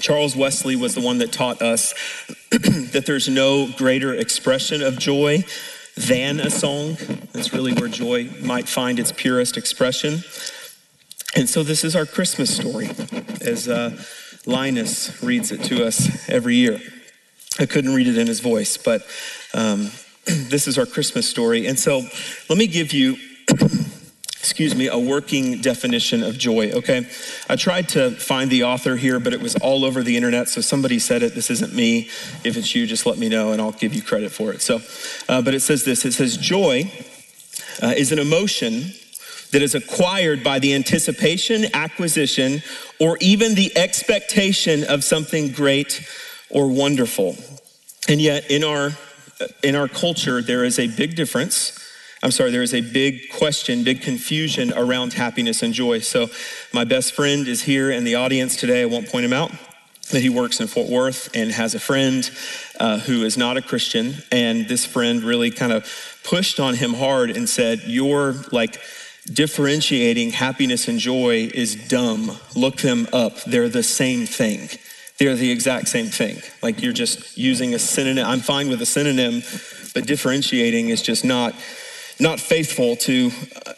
Charles 0.00 0.34
Wesley 0.34 0.76
was 0.76 0.94
the 0.94 1.00
one 1.00 1.18
that 1.18 1.32
taught 1.32 1.62
us 1.62 1.94
that 2.50 3.04
there's 3.06 3.28
no 3.28 3.68
greater 3.76 4.14
expression 4.14 4.82
of 4.82 4.98
joy 4.98 5.44
than 5.96 6.40
a 6.40 6.50
song. 6.50 6.96
That's 7.32 7.52
really 7.52 7.72
where 7.72 7.88
joy 7.88 8.28
might 8.40 8.68
find 8.68 8.98
its 8.98 9.12
purest 9.12 9.56
expression. 9.56 10.24
And 11.34 11.48
so 11.48 11.62
this 11.62 11.84
is 11.84 11.94
our 11.96 12.06
Christmas 12.06 12.54
story, 12.54 12.90
as 13.40 13.68
uh, 13.68 13.96
Linus 14.44 15.22
reads 15.22 15.52
it 15.52 15.62
to 15.64 15.84
us 15.84 16.28
every 16.28 16.56
year. 16.56 16.80
I 17.58 17.66
couldn't 17.66 17.94
read 17.94 18.06
it 18.06 18.18
in 18.18 18.26
his 18.26 18.40
voice, 18.40 18.76
but 18.76 19.06
um, 19.54 19.90
this 20.24 20.68
is 20.68 20.78
our 20.78 20.86
Christmas 20.86 21.28
story. 21.28 21.66
And 21.66 21.78
so 21.78 22.02
let 22.48 22.58
me 22.58 22.66
give 22.66 22.92
you, 22.92 23.16
excuse 24.28 24.74
me, 24.74 24.86
a 24.86 24.98
working 24.98 25.60
definition 25.60 26.22
of 26.22 26.38
joy, 26.38 26.70
okay? 26.72 27.06
I 27.48 27.56
tried 27.56 27.88
to 27.90 28.10
find 28.12 28.50
the 28.50 28.64
author 28.64 28.96
here, 28.96 29.18
but 29.18 29.32
it 29.32 29.40
was 29.40 29.56
all 29.56 29.84
over 29.84 30.02
the 30.02 30.16
internet. 30.16 30.48
So 30.48 30.60
somebody 30.60 30.98
said 30.98 31.22
it. 31.22 31.34
This 31.34 31.50
isn't 31.50 31.74
me. 31.74 32.08
If 32.44 32.56
it's 32.56 32.74
you, 32.74 32.86
just 32.86 33.04
let 33.04 33.18
me 33.18 33.28
know 33.28 33.52
and 33.52 33.60
I'll 33.60 33.72
give 33.72 33.94
you 33.94 34.02
credit 34.02 34.30
for 34.30 34.52
it. 34.52 34.62
So, 34.62 34.80
uh, 35.28 35.42
but 35.42 35.54
it 35.54 35.60
says 35.60 35.84
this 35.84 36.04
it 36.04 36.12
says, 36.12 36.36
joy 36.36 36.90
uh, 37.82 37.94
is 37.96 38.12
an 38.12 38.18
emotion 38.18 38.92
that 39.52 39.60
is 39.60 39.74
acquired 39.74 40.42
by 40.42 40.58
the 40.58 40.74
anticipation, 40.74 41.66
acquisition, 41.74 42.62
or 42.98 43.18
even 43.20 43.54
the 43.54 43.76
expectation 43.76 44.84
of 44.84 45.04
something 45.04 45.52
great 45.52 46.06
or 46.50 46.68
wonderful. 46.68 47.36
And 48.08 48.20
yet, 48.20 48.50
in 48.50 48.64
our 48.64 48.90
in 49.62 49.74
our 49.74 49.88
culture, 49.88 50.42
there 50.42 50.64
is 50.64 50.78
a 50.78 50.88
big 50.88 51.14
difference 51.16 51.78
I'm 52.24 52.30
sorry, 52.30 52.52
there 52.52 52.62
is 52.62 52.72
a 52.72 52.80
big 52.80 53.30
question, 53.32 53.82
big 53.82 54.00
confusion 54.00 54.72
around 54.74 55.12
happiness 55.12 55.60
and 55.64 55.74
joy. 55.74 55.98
So, 55.98 56.28
my 56.72 56.84
best 56.84 57.14
friend 57.14 57.48
is 57.48 57.62
here 57.62 57.90
in 57.90 58.04
the 58.04 58.14
audience 58.14 58.54
today. 58.54 58.82
I 58.82 58.84
won't 58.84 59.08
point 59.08 59.24
him 59.24 59.32
out, 59.32 59.50
That 60.12 60.20
he 60.20 60.28
works 60.28 60.60
in 60.60 60.68
Fort 60.68 60.88
Worth 60.88 61.34
and 61.34 61.50
has 61.50 61.74
a 61.74 61.80
friend 61.80 62.30
uh, 62.78 63.00
who 63.00 63.24
is 63.24 63.36
not 63.36 63.56
a 63.56 63.62
Christian. 63.62 64.14
And 64.30 64.68
this 64.68 64.86
friend 64.86 65.24
really 65.24 65.50
kind 65.50 65.72
of 65.72 65.84
pushed 66.22 66.60
on 66.60 66.74
him 66.74 66.94
hard 66.94 67.30
and 67.30 67.48
said, 67.48 67.80
You're 67.86 68.34
like, 68.52 68.80
differentiating 69.26 70.30
happiness 70.30 70.86
and 70.86 71.00
joy 71.00 71.50
is 71.52 71.88
dumb. 71.88 72.38
Look 72.54 72.76
them 72.76 73.08
up. 73.12 73.42
They're 73.42 73.68
the 73.68 73.82
same 73.82 74.26
thing. 74.26 74.68
They're 75.18 75.36
the 75.36 75.50
exact 75.50 75.88
same 75.88 76.06
thing. 76.06 76.42
Like 76.62 76.82
you're 76.82 76.92
just 76.92 77.38
using 77.38 77.74
a 77.74 77.78
synonym. 77.78 78.26
I'm 78.26 78.40
fine 78.40 78.68
with 78.68 78.82
a 78.82 78.86
synonym, 78.86 79.42
but 79.94 80.06
differentiating 80.06 80.88
is 80.88 81.02
just 81.02 81.24
not 81.24 81.54
not 82.20 82.38
faithful 82.40 82.96
to 82.96 83.30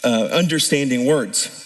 uh, 0.05 0.29
understanding 0.33 1.07
words. 1.07 1.61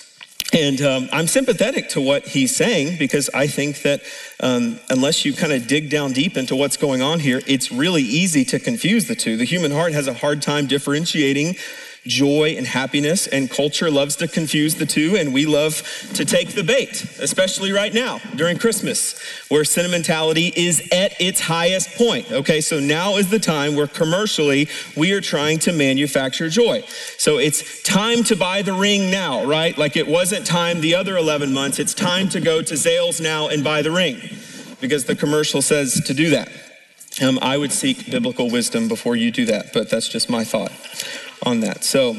And 0.53 0.81
um, 0.81 1.09
I'm 1.13 1.27
sympathetic 1.27 1.91
to 1.91 2.01
what 2.01 2.27
he's 2.27 2.57
saying 2.57 2.99
because 2.99 3.29
I 3.35 3.47
think 3.47 3.83
that 3.83 4.01
um, 4.41 4.81
unless 4.89 5.25
you 5.25 5.35
kind 5.35 5.53
of 5.53 5.67
dig 5.67 5.91
down 5.91 6.13
deep 6.13 6.39
into 6.39 6.57
what's 6.57 6.79
going 6.79 7.03
on 7.03 7.21
here, 7.21 7.43
it's 7.47 7.71
really 7.71 8.03
easy 8.03 8.45
to 8.47 8.59
confuse 8.59 9.09
the 9.09 9.15
two. 9.15 9.37
The 9.37 9.45
human 9.45 9.73
heart 9.73 9.93
has 9.93 10.07
a 10.07 10.15
hard 10.15 10.41
time 10.41 10.67
differentiating 10.67 11.57
joy 12.09 12.55
and 12.57 12.67
happiness, 12.67 13.27
and 13.27 13.49
culture 13.49 13.91
loves 13.91 14.17
to 14.17 14.27
confuse 14.27 14.75
the 14.75 14.87
two, 14.87 15.17
and 15.17 15.33
we 15.33 15.47
love 15.47 15.83
to 16.15 16.25
take 16.25 16.55
the 16.55 16.65
bait, 16.65 17.05
especially 17.21 17.71
right 17.71 17.95
now 17.95 18.19
during 18.35 18.59
Christmas, 18.59 19.21
where 19.49 19.65
sentimentality 19.65 20.53
is 20.57 20.89
at 20.91 21.21
its 21.21 21.41
highest 21.41 21.91
point. 21.97 22.33
Okay, 22.33 22.61
so 22.61 22.81
now 22.81 23.17
is 23.17 23.31
the 23.31 23.39
time 23.39 23.77
where 23.77 23.87
commercially 23.87 24.69
we 24.97 25.13
are 25.13 25.21
trying 25.21 25.59
to 25.61 25.73
manufacture 25.73 26.49
joy. 26.49 26.81
So 27.19 27.39
it's 27.39 27.83
time 27.83 28.25
to 28.25 28.37
buy 28.37 28.63
the 28.63 28.73
ring 28.73 29.11
now, 29.11 29.45
right? 29.45 29.77
Like 29.77 29.97
it 29.97 30.09
wasn't 30.09 30.47
time 30.47 30.81
the 30.81 30.95
other 30.95 31.17
11 31.17 31.53
months, 31.53 31.79
it's 31.79 31.95
time 31.95 32.29
to 32.31 32.41
go 32.41 32.63
to 32.63 32.75
Zales 32.75 33.21
now 33.21 33.49
and 33.49 33.63
buy 33.63 33.83
the 33.83 33.91
ring 33.91 34.19
because 34.81 35.05
the 35.05 35.15
commercial 35.15 35.61
says 35.61 36.01
to 36.07 36.15
do 36.15 36.31
that. 36.31 36.49
Um, 37.21 37.39
I 37.43 37.59
would 37.59 37.73
seek 37.73 38.11
biblical 38.11 38.49
wisdom 38.49 38.87
before 38.87 39.17
you 39.17 39.33
do 39.33 39.45
that, 39.47 39.73
but 39.73 39.91
that's 39.91 40.09
just 40.09 40.31
my 40.31 40.45
thought 40.45 40.73
on 41.43 41.61
that. 41.61 41.85
So 41.85 42.17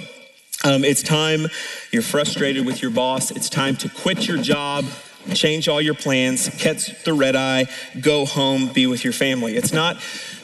um, 0.63 0.83
it's 0.83 1.03
time, 1.03 1.47
you're 1.91 2.01
frustrated 2.01 2.65
with 2.65 2.81
your 2.81 2.91
boss, 2.91 3.31
it's 3.31 3.49
time 3.49 3.75
to 3.77 3.89
quit 3.89 4.27
your 4.27 4.37
job. 4.37 4.85
Change 5.33 5.67
all 5.67 5.81
your 5.81 5.93
plans, 5.93 6.49
catch 6.57 7.03
the 7.03 7.13
red 7.13 7.35
eye, 7.35 7.67
go 8.01 8.25
home, 8.25 8.67
be 8.67 8.87
with 8.87 9.03
your 9.03 9.13
family. 9.13 9.57
It's 9.57 9.73
not 9.73 9.97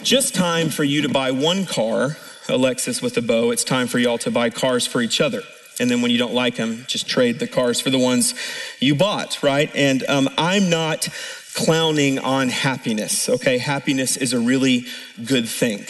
just 0.04 0.36
time 0.36 0.70
for 0.70 0.84
you 0.84 1.02
to 1.02 1.10
buy 1.10 1.32
one 1.32 1.66
car, 1.66 2.18
a 2.50 2.58
Lexus 2.58 3.02
with 3.02 3.18
a 3.18 3.22
bow. 3.22 3.52
It's 3.52 3.64
time 3.64 3.88
for 3.88 3.98
y'all 3.98 4.20
to 4.20 4.30
buy 4.30 4.50
cars 4.50 4.86
for 4.86 5.02
each 5.02 5.22
other. 5.22 5.42
And 5.80 5.90
then 5.90 6.02
when 6.02 6.12
you 6.12 6.18
don't 6.18 6.34
like 6.34 6.56
them, 6.56 6.86
just 6.88 7.08
trade 7.08 7.40
the 7.40 7.48
cars 7.48 7.82
for 7.82 7.90
the 7.90 7.98
ones 7.98 8.36
you 8.80 8.96
bought, 8.96 9.42
right? 9.42 9.74
And 9.76 10.04
um, 10.08 10.30
I'm 10.38 10.70
not 10.70 11.08
clowning 11.56 12.20
on 12.20 12.50
happiness, 12.50 13.30
okay? 13.30 13.58
Happiness 13.58 14.18
is 14.18 14.34
a 14.34 14.40
really 14.40 14.86
good 15.26 15.48
thing. 15.48 15.86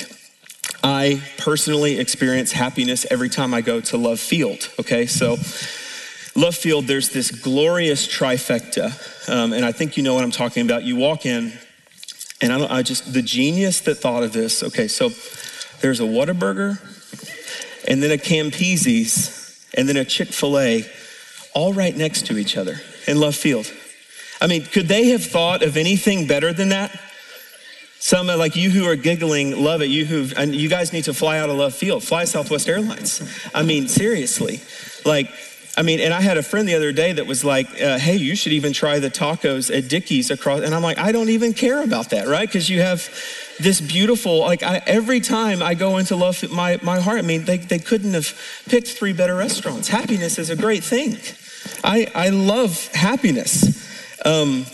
I 0.86 1.20
personally 1.40 1.98
experience 1.98 2.52
happiness 2.52 3.08
every 3.10 3.28
time 3.28 3.56
I 3.56 3.62
go 3.62 3.82
to 3.82 3.98
Love 3.98 4.20
Field. 4.20 4.70
Okay, 4.80 5.08
so 5.08 5.32
Love 6.36 6.54
Field, 6.54 6.86
there's 6.86 7.10
this 7.10 7.32
glorious 7.32 8.08
trifecta, 8.08 8.94
um, 9.28 9.52
and 9.52 9.66
I 9.66 9.72
think 9.72 9.98
you 9.98 10.04
know 10.04 10.14
what 10.14 10.24
I'm 10.24 10.30
talking 10.30 10.64
about. 10.64 10.84
You 10.84 10.96
walk 10.96 11.26
in, 11.26 11.54
and 12.40 12.54
I, 12.54 12.78
I 12.78 12.82
just, 12.84 13.14
the 13.14 13.24
genius 13.24 13.80
that 13.82 13.96
thought 13.96 14.22
of 14.22 14.32
this, 14.32 14.62
okay, 14.62 14.88
so 14.88 15.10
there's 15.82 16.02
a 16.02 16.04
Whataburger, 16.04 16.78
and 17.88 18.04
then 18.04 18.12
a 18.12 18.18
Campisi's, 18.18 19.68
and 19.74 19.90
then 19.90 19.98
a 19.98 20.06
Chick 20.06 20.28
fil 20.28 20.60
A, 20.60 20.86
all 21.56 21.74
right 21.74 21.98
next 21.98 22.28
to 22.28 22.38
each 22.38 22.58
other 22.58 22.76
in 23.08 23.20
Love 23.20 23.36
Field. 23.36 23.74
I 24.40 24.46
mean, 24.46 24.64
could 24.66 24.88
they 24.88 25.08
have 25.08 25.24
thought 25.24 25.64
of 25.64 25.78
anything 25.78 26.28
better 26.28 26.54
than 26.54 26.70
that? 26.70 26.96
Some 28.06 28.28
like 28.28 28.56
you 28.56 28.70
who 28.70 28.86
are 28.86 28.96
giggling, 28.96 29.60
love 29.64 29.82
it. 29.82 29.88
You 29.88 30.06
who 30.06 30.28
and 30.38 30.54
you 30.54 30.70
guys 30.70 30.94
need 30.94 31.06
to 31.06 31.14
fly 31.14 31.40
out 31.40 31.50
of 31.50 31.56
love 31.56 31.74
field. 31.74 32.04
Fly 32.04 32.26
Southwest 32.26 32.70
Airlines. 32.70 33.20
I 33.52 33.64
mean, 33.64 33.88
seriously, 33.88 34.62
like. 35.06 35.32
I 35.78 35.82
mean, 35.82 36.00
and 36.00 36.14
I 36.14 36.22
had 36.22 36.38
a 36.38 36.44
friend 36.44 36.70
the 36.70 36.76
other 36.76 36.94
day 36.94 37.12
that 37.14 37.26
was 37.26 37.44
like, 37.44 37.68
uh, 37.82 37.98
"Hey, 37.98 38.16
you 38.16 38.36
should 38.36 38.54
even 38.54 38.74
try 38.74 39.00
the 39.00 39.10
tacos 39.10 39.76
at 39.76 39.90
Dickie's 39.90 40.30
across." 40.30 40.62
And 40.62 40.76
I'm 40.76 40.84
like, 40.84 41.00
I 41.00 41.12
don't 41.12 41.30
even 41.30 41.52
care 41.52 41.84
about 41.84 42.12
that, 42.12 42.28
right? 42.28 42.48
Because 42.48 42.70
you 42.70 42.80
have 42.80 43.10
this 43.60 43.82
beautiful, 43.82 44.40
like 44.40 44.62
I, 44.62 44.84
every 44.86 45.20
time 45.20 45.64
I 45.64 45.74
go 45.74 45.98
into 45.98 46.16
love 46.16 46.48
my 46.52 46.80
my 46.84 47.00
heart. 47.00 47.18
I 47.18 47.24
mean, 47.24 47.46
they 47.46 47.58
they 47.58 47.80
couldn't 47.80 48.14
have 48.14 48.32
picked 48.70 48.88
three 48.88 49.14
better 49.14 49.36
restaurants. 49.36 49.88
Happiness 49.88 50.38
is 50.38 50.52
a 50.52 50.56
great 50.56 50.84
thing. 50.84 51.18
I 51.84 52.08
I 52.14 52.30
love 52.30 52.88
happiness, 52.94 54.24
um, 54.24 54.68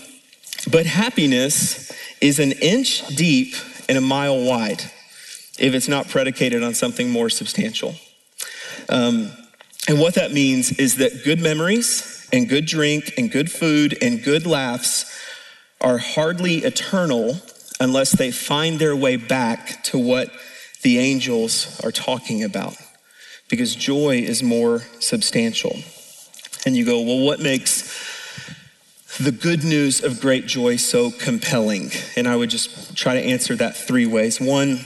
but 0.70 0.86
happiness 0.86 1.92
is 2.22 2.40
an 2.40 2.54
inch 2.54 3.06
deep 3.08 3.56
and 3.90 3.98
a 3.98 4.02
mile 4.02 4.40
wide 4.42 4.82
if 5.60 5.74
it's 5.74 5.88
not 5.88 6.08
predicated 6.08 6.64
on 6.64 6.74
something 6.74 7.10
more 7.10 7.30
substantial. 7.30 7.96
Um, 8.90 9.32
and 9.88 10.00
what 10.00 10.16
that 10.16 10.32
means 10.32 10.72
is 10.74 10.98
that 10.98 11.24
good 11.24 11.40
memories 11.40 12.28
and 12.32 12.48
good 12.48 12.66
drink 12.66 13.16
and 13.18 13.32
good 13.32 13.52
food 13.52 13.98
and 14.02 14.24
good 14.24 14.46
laughs 14.46 15.20
are 15.82 15.98
hardly 15.98 16.58
eternal 16.58 17.38
unless 17.80 18.12
they 18.12 18.32
find 18.32 18.80
their 18.80 18.96
way 18.96 19.16
back 19.16 19.84
to 19.84 19.98
what 19.98 20.32
the 20.84 21.00
angels 21.00 21.80
are 21.84 21.92
talking 21.92 22.44
about. 22.44 22.76
Because 23.50 23.76
joy 23.76 24.18
is 24.18 24.42
more 24.42 24.80
substantial. 25.00 25.76
And 26.66 26.78
you 26.78 26.86
go, 26.86 27.02
well, 27.02 27.20
what 27.26 27.40
makes 27.40 28.11
the 29.20 29.32
good 29.32 29.64
news 29.64 30.04
of 30.04 30.22
great 30.22 30.46
joy 30.46 30.78
so 30.78 31.12
compelling? 31.12 31.92
And 32.16 32.28
I 32.28 32.36
would 32.36 32.50
just 32.50 32.96
try 32.96 33.14
to 33.14 33.22
answer 33.22 33.56
that 33.56 33.76
three 33.76 34.06
ways. 34.06 34.40
One, 34.40 34.80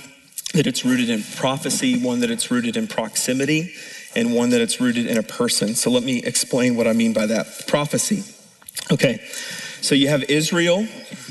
that 0.54 0.68
it's 0.68 0.86
rooted 0.86 1.10
in 1.10 1.24
prophecy, 1.36 2.00
one, 2.02 2.22
that 2.22 2.32
it's 2.32 2.50
rooted 2.50 2.78
in 2.78 2.88
proximity, 2.88 3.74
and 4.16 4.34
one, 4.34 4.50
that 4.52 4.62
it's 4.62 4.80
rooted 4.80 5.06
in 5.06 5.18
a 5.18 5.24
person. 5.24 5.76
So 5.76 5.92
let 5.92 6.04
me 6.04 6.24
explain 6.24 6.76
what 6.76 6.88
I 6.88 6.94
mean 6.94 7.14
by 7.14 7.26
that. 7.26 7.68
Prophecy. 7.68 8.24
Okay, 8.92 9.20
so 9.82 9.96
you 9.96 10.08
have 10.08 10.24
Israel, 10.24 10.88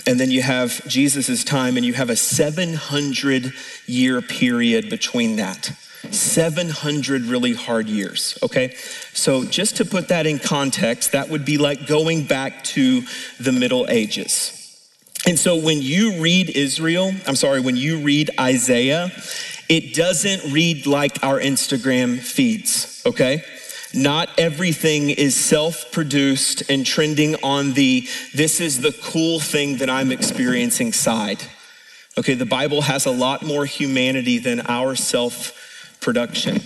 and 0.07 0.21
then 0.21 0.31
you 0.31 0.43
have 0.43 0.87
Jesus' 0.87 1.43
time, 1.45 1.77
and 1.77 1.87
you 1.87 1.95
have 1.95 2.11
a 2.11 2.17
700 2.17 3.53
year 3.87 4.21
period 4.21 4.91
between 4.91 5.37
that. 5.37 5.73
700 6.15 7.23
really 7.23 7.53
hard 7.53 7.89
years, 7.89 8.39
okay? 8.43 8.75
So, 9.13 9.45
just 9.45 9.77
to 9.77 9.85
put 9.85 10.09
that 10.09 10.27
in 10.27 10.39
context, 10.39 11.13
that 11.13 11.29
would 11.29 11.45
be 11.45 11.59
like 11.59 11.87
going 11.87 12.25
back 12.25 12.65
to 12.65 13.03
the 13.39 13.53
Middle 13.53 13.87
Ages. 13.89 14.61
And 15.27 15.39
so, 15.39 15.57
when 15.57 15.83
you 15.83 16.21
read 16.21 16.51
Israel, 16.51 17.13
I'm 17.27 17.37
sorry, 17.37 17.61
when 17.61 17.77
you 17.77 18.01
read 18.01 18.31
Isaiah, 18.39 19.11
it 19.69 19.95
doesn't 19.95 20.53
read 20.53 20.87
like 20.87 21.23
our 21.23 21.41
Instagram 21.41 22.19
feeds, 22.19 23.03
okay? 23.07 23.43
Not 23.95 24.29
everything 24.39 25.11
is 25.11 25.37
self 25.37 25.93
produced 25.93 26.69
and 26.69 26.85
trending 26.85 27.37
on 27.45 27.75
the 27.75 28.09
this 28.35 28.61
is 28.61 28.81
the 28.81 28.93
cool 29.03 29.39
thing 29.39 29.79
that 29.79 29.89
I'm 29.89 30.11
experiencing 30.11 30.93
side. 30.93 31.43
Okay, 32.19 32.35
the 32.35 32.47
Bible 32.47 32.83
has 32.83 33.07
a 33.07 33.11
lot 33.11 33.43
more 33.43 33.65
humanity 33.65 34.39
than 34.39 34.61
our 34.63 34.97
self 34.97 35.64
production. 36.05 36.61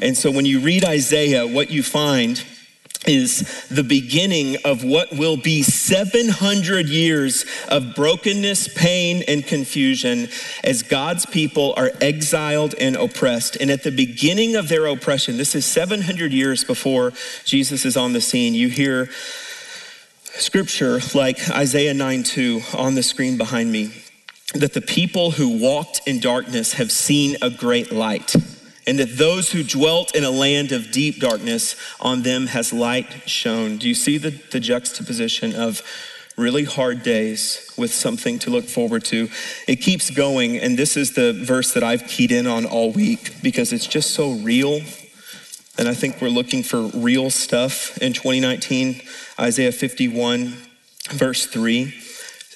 And 0.00 0.16
so 0.16 0.30
when 0.30 0.44
you 0.44 0.60
read 0.60 0.84
Isaiah, 0.84 1.46
what 1.46 1.70
you 1.70 1.82
find 1.82 2.44
is 3.06 3.66
the 3.68 3.82
beginning 3.82 4.56
of 4.64 4.84
what 4.84 5.10
will 5.12 5.36
be 5.36 5.62
700 5.62 6.88
years 6.88 7.46
of 7.68 7.94
brokenness, 7.94 8.68
pain, 8.74 9.22
and 9.26 9.46
confusion 9.46 10.28
as 10.62 10.82
God's 10.82 11.24
people 11.24 11.72
are 11.76 11.90
exiled 12.00 12.74
and 12.78 12.96
oppressed. 12.96 13.56
And 13.56 13.70
at 13.70 13.82
the 13.82 13.90
beginning 13.90 14.56
of 14.56 14.68
their 14.68 14.86
oppression, 14.86 15.38
this 15.38 15.54
is 15.54 15.64
700 15.64 16.32
years 16.32 16.64
before 16.64 17.12
Jesus 17.44 17.84
is 17.84 17.96
on 17.96 18.12
the 18.12 18.20
scene, 18.20 18.54
you 18.54 18.68
hear 18.68 19.08
scripture 20.24 21.00
like 21.14 21.50
Isaiah 21.50 21.94
9 21.94 22.22
2 22.22 22.60
on 22.74 22.94
the 22.94 23.02
screen 23.02 23.38
behind 23.38 23.72
me 23.72 23.92
that 24.54 24.72
the 24.72 24.80
people 24.80 25.32
who 25.32 25.60
walked 25.60 26.00
in 26.06 26.20
darkness 26.20 26.74
have 26.74 26.92
seen 26.92 27.36
a 27.42 27.50
great 27.50 27.92
light 27.92 28.34
and 28.88 28.98
that 28.98 29.18
those 29.18 29.52
who 29.52 29.62
dwelt 29.62 30.16
in 30.16 30.24
a 30.24 30.30
land 30.30 30.72
of 30.72 30.90
deep 30.90 31.20
darkness, 31.20 31.76
on 32.00 32.22
them 32.22 32.46
has 32.46 32.72
light 32.72 33.28
shone. 33.28 33.76
Do 33.76 33.86
you 33.86 33.94
see 33.94 34.16
the, 34.16 34.30
the 34.30 34.58
juxtaposition 34.58 35.54
of 35.54 35.82
really 36.38 36.64
hard 36.64 37.02
days 37.02 37.70
with 37.76 37.92
something 37.92 38.38
to 38.38 38.50
look 38.50 38.64
forward 38.64 39.04
to? 39.04 39.28
It 39.66 39.76
keeps 39.76 40.08
going, 40.08 40.56
and 40.56 40.78
this 40.78 40.96
is 40.96 41.12
the 41.12 41.34
verse 41.34 41.74
that 41.74 41.82
I've 41.82 42.06
keyed 42.08 42.32
in 42.32 42.46
on 42.46 42.64
all 42.64 42.90
week 42.90 43.42
because 43.42 43.74
it's 43.74 43.86
just 43.86 44.12
so 44.14 44.32
real. 44.32 44.80
And 45.76 45.86
I 45.86 45.92
think 45.92 46.22
we're 46.22 46.30
looking 46.30 46.62
for 46.62 46.80
real 46.98 47.28
stuff 47.28 47.98
in 47.98 48.14
2019. 48.14 49.02
Isaiah 49.38 49.70
51, 49.70 50.54
verse 51.10 51.44
3. 51.44 51.94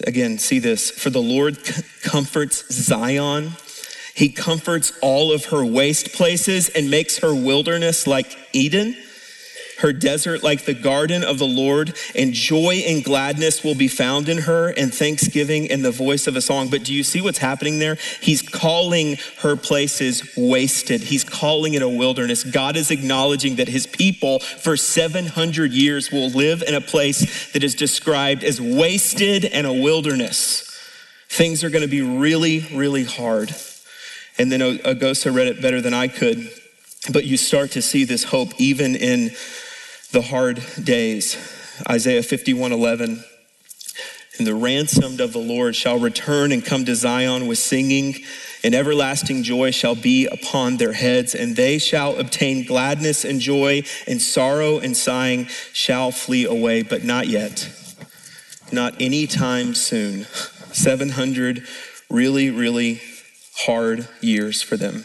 Again, 0.06 0.38
see 0.38 0.60
this. 0.60 0.90
For 0.90 1.10
the 1.10 1.20
Lord 1.20 1.58
comforts 2.02 2.72
Zion 2.72 3.52
He 4.14 4.28
comforts 4.28 4.92
all 5.00 5.32
of 5.32 5.46
her 5.46 5.64
waste 5.64 6.12
places 6.12 6.68
and 6.68 6.90
makes 6.90 7.18
her 7.18 7.34
wilderness 7.34 8.06
like 8.06 8.36
Eden 8.52 8.96
her 9.82 9.92
desert 9.92 10.44
like 10.44 10.64
the 10.64 10.74
garden 10.74 11.24
of 11.24 11.38
the 11.38 11.46
Lord, 11.46 11.96
and 12.14 12.32
joy 12.32 12.84
and 12.86 13.02
gladness 13.02 13.64
will 13.64 13.74
be 13.74 13.88
found 13.88 14.28
in 14.28 14.38
her, 14.38 14.68
and 14.68 14.94
thanksgiving 14.94 15.66
in 15.66 15.82
the 15.82 15.90
voice 15.90 16.28
of 16.28 16.36
a 16.36 16.40
song. 16.40 16.68
But 16.68 16.84
do 16.84 16.94
you 16.94 17.02
see 17.02 17.20
what's 17.20 17.38
happening 17.38 17.80
there? 17.80 17.96
He's 18.20 18.42
calling 18.42 19.18
her 19.40 19.56
places 19.56 20.22
wasted. 20.36 21.02
He's 21.02 21.24
calling 21.24 21.74
it 21.74 21.82
a 21.82 21.88
wilderness. 21.88 22.44
God 22.44 22.76
is 22.76 22.92
acknowledging 22.92 23.56
that 23.56 23.68
his 23.68 23.88
people 23.88 24.38
for 24.38 24.76
700 24.76 25.72
years 25.72 26.12
will 26.12 26.30
live 26.30 26.62
in 26.62 26.74
a 26.74 26.80
place 26.80 27.52
that 27.52 27.64
is 27.64 27.74
described 27.74 28.44
as 28.44 28.60
wasted 28.60 29.44
and 29.44 29.66
a 29.66 29.72
wilderness. 29.72 30.68
Things 31.28 31.64
are 31.64 31.70
going 31.70 31.82
to 31.82 31.88
be 31.88 32.02
really, 32.02 32.60
really 32.72 33.04
hard. 33.04 33.52
And 34.38 34.50
then 34.50 34.60
Agosa 34.60 35.34
read 35.34 35.48
it 35.48 35.60
better 35.60 35.80
than 35.80 35.94
I 35.94 36.08
could. 36.08 36.50
But 37.12 37.24
you 37.24 37.36
start 37.36 37.72
to 37.72 37.82
see 37.82 38.04
this 38.04 38.24
hope 38.24 38.52
even 38.58 38.94
in 38.94 39.32
the 40.12 40.22
hard 40.22 40.62
days. 40.82 41.36
Isaiah 41.88 42.22
51 42.22 42.72
11. 42.72 43.24
And 44.38 44.46
the 44.46 44.54
ransomed 44.54 45.20
of 45.20 45.32
the 45.32 45.38
Lord 45.38 45.76
shall 45.76 45.98
return 45.98 46.52
and 46.52 46.64
come 46.64 46.84
to 46.86 46.94
Zion 46.94 47.46
with 47.46 47.58
singing, 47.58 48.14
and 48.64 48.74
everlasting 48.74 49.42
joy 49.42 49.72
shall 49.72 49.94
be 49.94 50.26
upon 50.26 50.78
their 50.78 50.94
heads, 50.94 51.34
and 51.34 51.54
they 51.54 51.78
shall 51.78 52.18
obtain 52.18 52.64
gladness 52.64 53.24
and 53.24 53.40
joy, 53.40 53.82
and 54.06 54.22
sorrow 54.22 54.78
and 54.78 54.96
sighing 54.96 55.46
shall 55.72 56.10
flee 56.10 56.44
away, 56.44 56.82
but 56.82 57.04
not 57.04 57.28
yet. 57.28 57.68
Not 58.72 59.00
anytime 59.02 59.74
soon. 59.74 60.24
700 60.72 61.66
really, 62.08 62.50
really 62.50 63.02
hard 63.66 64.08
years 64.20 64.62
for 64.62 64.76
them. 64.76 65.04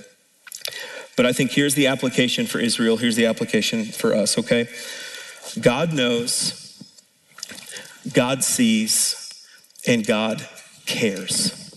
But 1.16 1.26
I 1.26 1.34
think 1.34 1.52
here's 1.52 1.76
the 1.76 1.88
application 1.88 2.46
for 2.46 2.60
Israel. 2.60 2.98
Here's 2.98 3.16
the 3.16 3.26
application 3.26 3.86
for 3.86 4.14
us, 4.14 4.38
okay? 4.38 4.68
God 5.60 5.94
knows, 5.94 6.84
God 8.14 8.44
sees, 8.44 9.34
and 9.88 10.06
God 10.06 10.48
cares. 10.86 11.74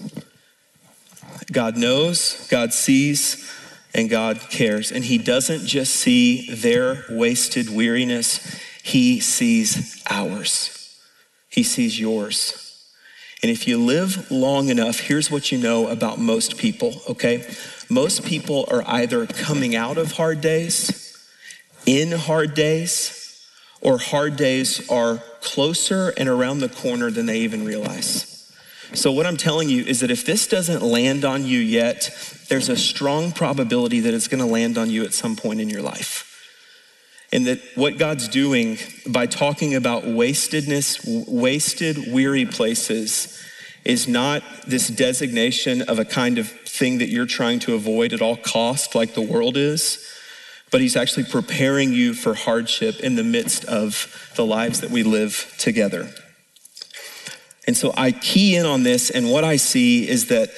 God 1.51 1.77
knows, 1.77 2.47
God 2.49 2.73
sees, 2.73 3.51
and 3.95 4.11
God 4.11 4.41
cares. 4.51 4.93
And 4.93 5.05
He 5.05 5.19
doesn't 5.19 5.67
just 5.67 5.97
see 5.97 6.55
their 6.55 7.05
wasted 7.09 7.71
weariness, 7.71 8.61
He 8.83 9.21
sees 9.21 10.03
ours. 10.09 10.77
He 11.49 11.63
sees 11.63 11.99
yours. 11.99 12.60
And 13.43 13.51
if 13.51 13.67
you 13.67 13.79
live 13.79 14.31
long 14.31 14.69
enough, 14.69 15.01
here's 15.01 15.31
what 15.31 15.51
you 15.51 15.59
know 15.59 15.89
about 15.89 16.19
most 16.19 16.59
people, 16.59 17.01
okay? 17.09 17.47
Most 17.89 18.25
people 18.25 18.67
are 18.71 18.85
either 18.87 19.27
coming 19.27 19.75
out 19.75 19.97
of 19.97 20.13
hard 20.13 20.41
days, 20.41 21.17
in 21.87 22.13
hard 22.13 22.55
days, 22.55 23.17
or 23.81 23.99
hard 23.99 24.37
days 24.37 24.89
are 24.91 25.23
closer 25.41 26.13
and 26.17 26.29
around 26.29 26.59
the 26.59 26.69
corner 26.69 27.11
than 27.11 27.27
they 27.27 27.41
even 27.41 27.65
realize. 27.65 28.27
So, 28.93 29.13
what 29.13 29.25
I'm 29.25 29.37
telling 29.37 29.69
you 29.69 29.85
is 29.85 30.01
that 30.01 30.11
if 30.11 30.27
this 30.27 30.47
doesn't 30.47 30.83
land 30.83 31.25
on 31.25 31.47
you 31.47 31.61
yet, 31.61 32.11
there's 32.49 32.69
a 32.69 32.77
strong 32.77 33.33
probability 33.33 34.01
that 34.01 34.13
it's 34.13 34.29
going 34.29 34.41
to 34.41 34.51
land 34.51 34.77
on 34.77 34.91
you 34.91 35.05
at 35.05 35.15
some 35.15 35.37
point 35.37 35.61
in 35.61 35.71
your 35.71 35.81
life. 35.81 36.30
And 37.33 37.47
that 37.47 37.61
what 37.77 37.97
God's 37.99 38.29
doing 38.29 38.79
by 39.09 39.27
talking 39.27 39.75
about 39.75 40.05
wastedness, 40.05 41.05
wasted, 41.07 42.13
weary 42.13 42.45
places, 42.45 43.41
is 43.85 44.09
not 44.09 44.43
this 44.67 44.89
designation 44.89 45.83
of 45.83 45.99
a 45.99 46.05
kind 46.05 46.39
of 46.39 46.51
thing 46.51 46.99
that 46.99 47.09
you're 47.09 47.27
trying 47.27 47.61
to 47.61 47.75
avoid 47.75 48.13
at 48.13 48.21
all 48.21 48.37
cost, 48.37 48.95
like 48.95 49.15
the 49.15 49.23
world 49.23 49.57
is 49.57 50.07
but 50.71 50.81
he's 50.81 50.97
actually 50.97 51.25
preparing 51.25 51.93
you 51.93 52.15
for 52.15 52.35
hardship 52.35 53.01
in 53.01 53.17
the 53.17 53.25
midst 53.25 53.65
of 53.65 54.33
the 54.37 54.47
lives 54.47 54.81
that 54.81 54.91
we 54.91 55.03
live 55.03 55.53
together. 55.59 56.09
And 57.67 57.77
so 57.77 57.93
I 57.97 58.13
key 58.13 58.57
in 58.57 58.67
on 58.67 58.83
this, 58.83 59.11
and 59.11 59.31
what 59.31 59.45
I 59.45 59.57
see 59.57 60.09
is 60.09 60.27
that 60.29 60.51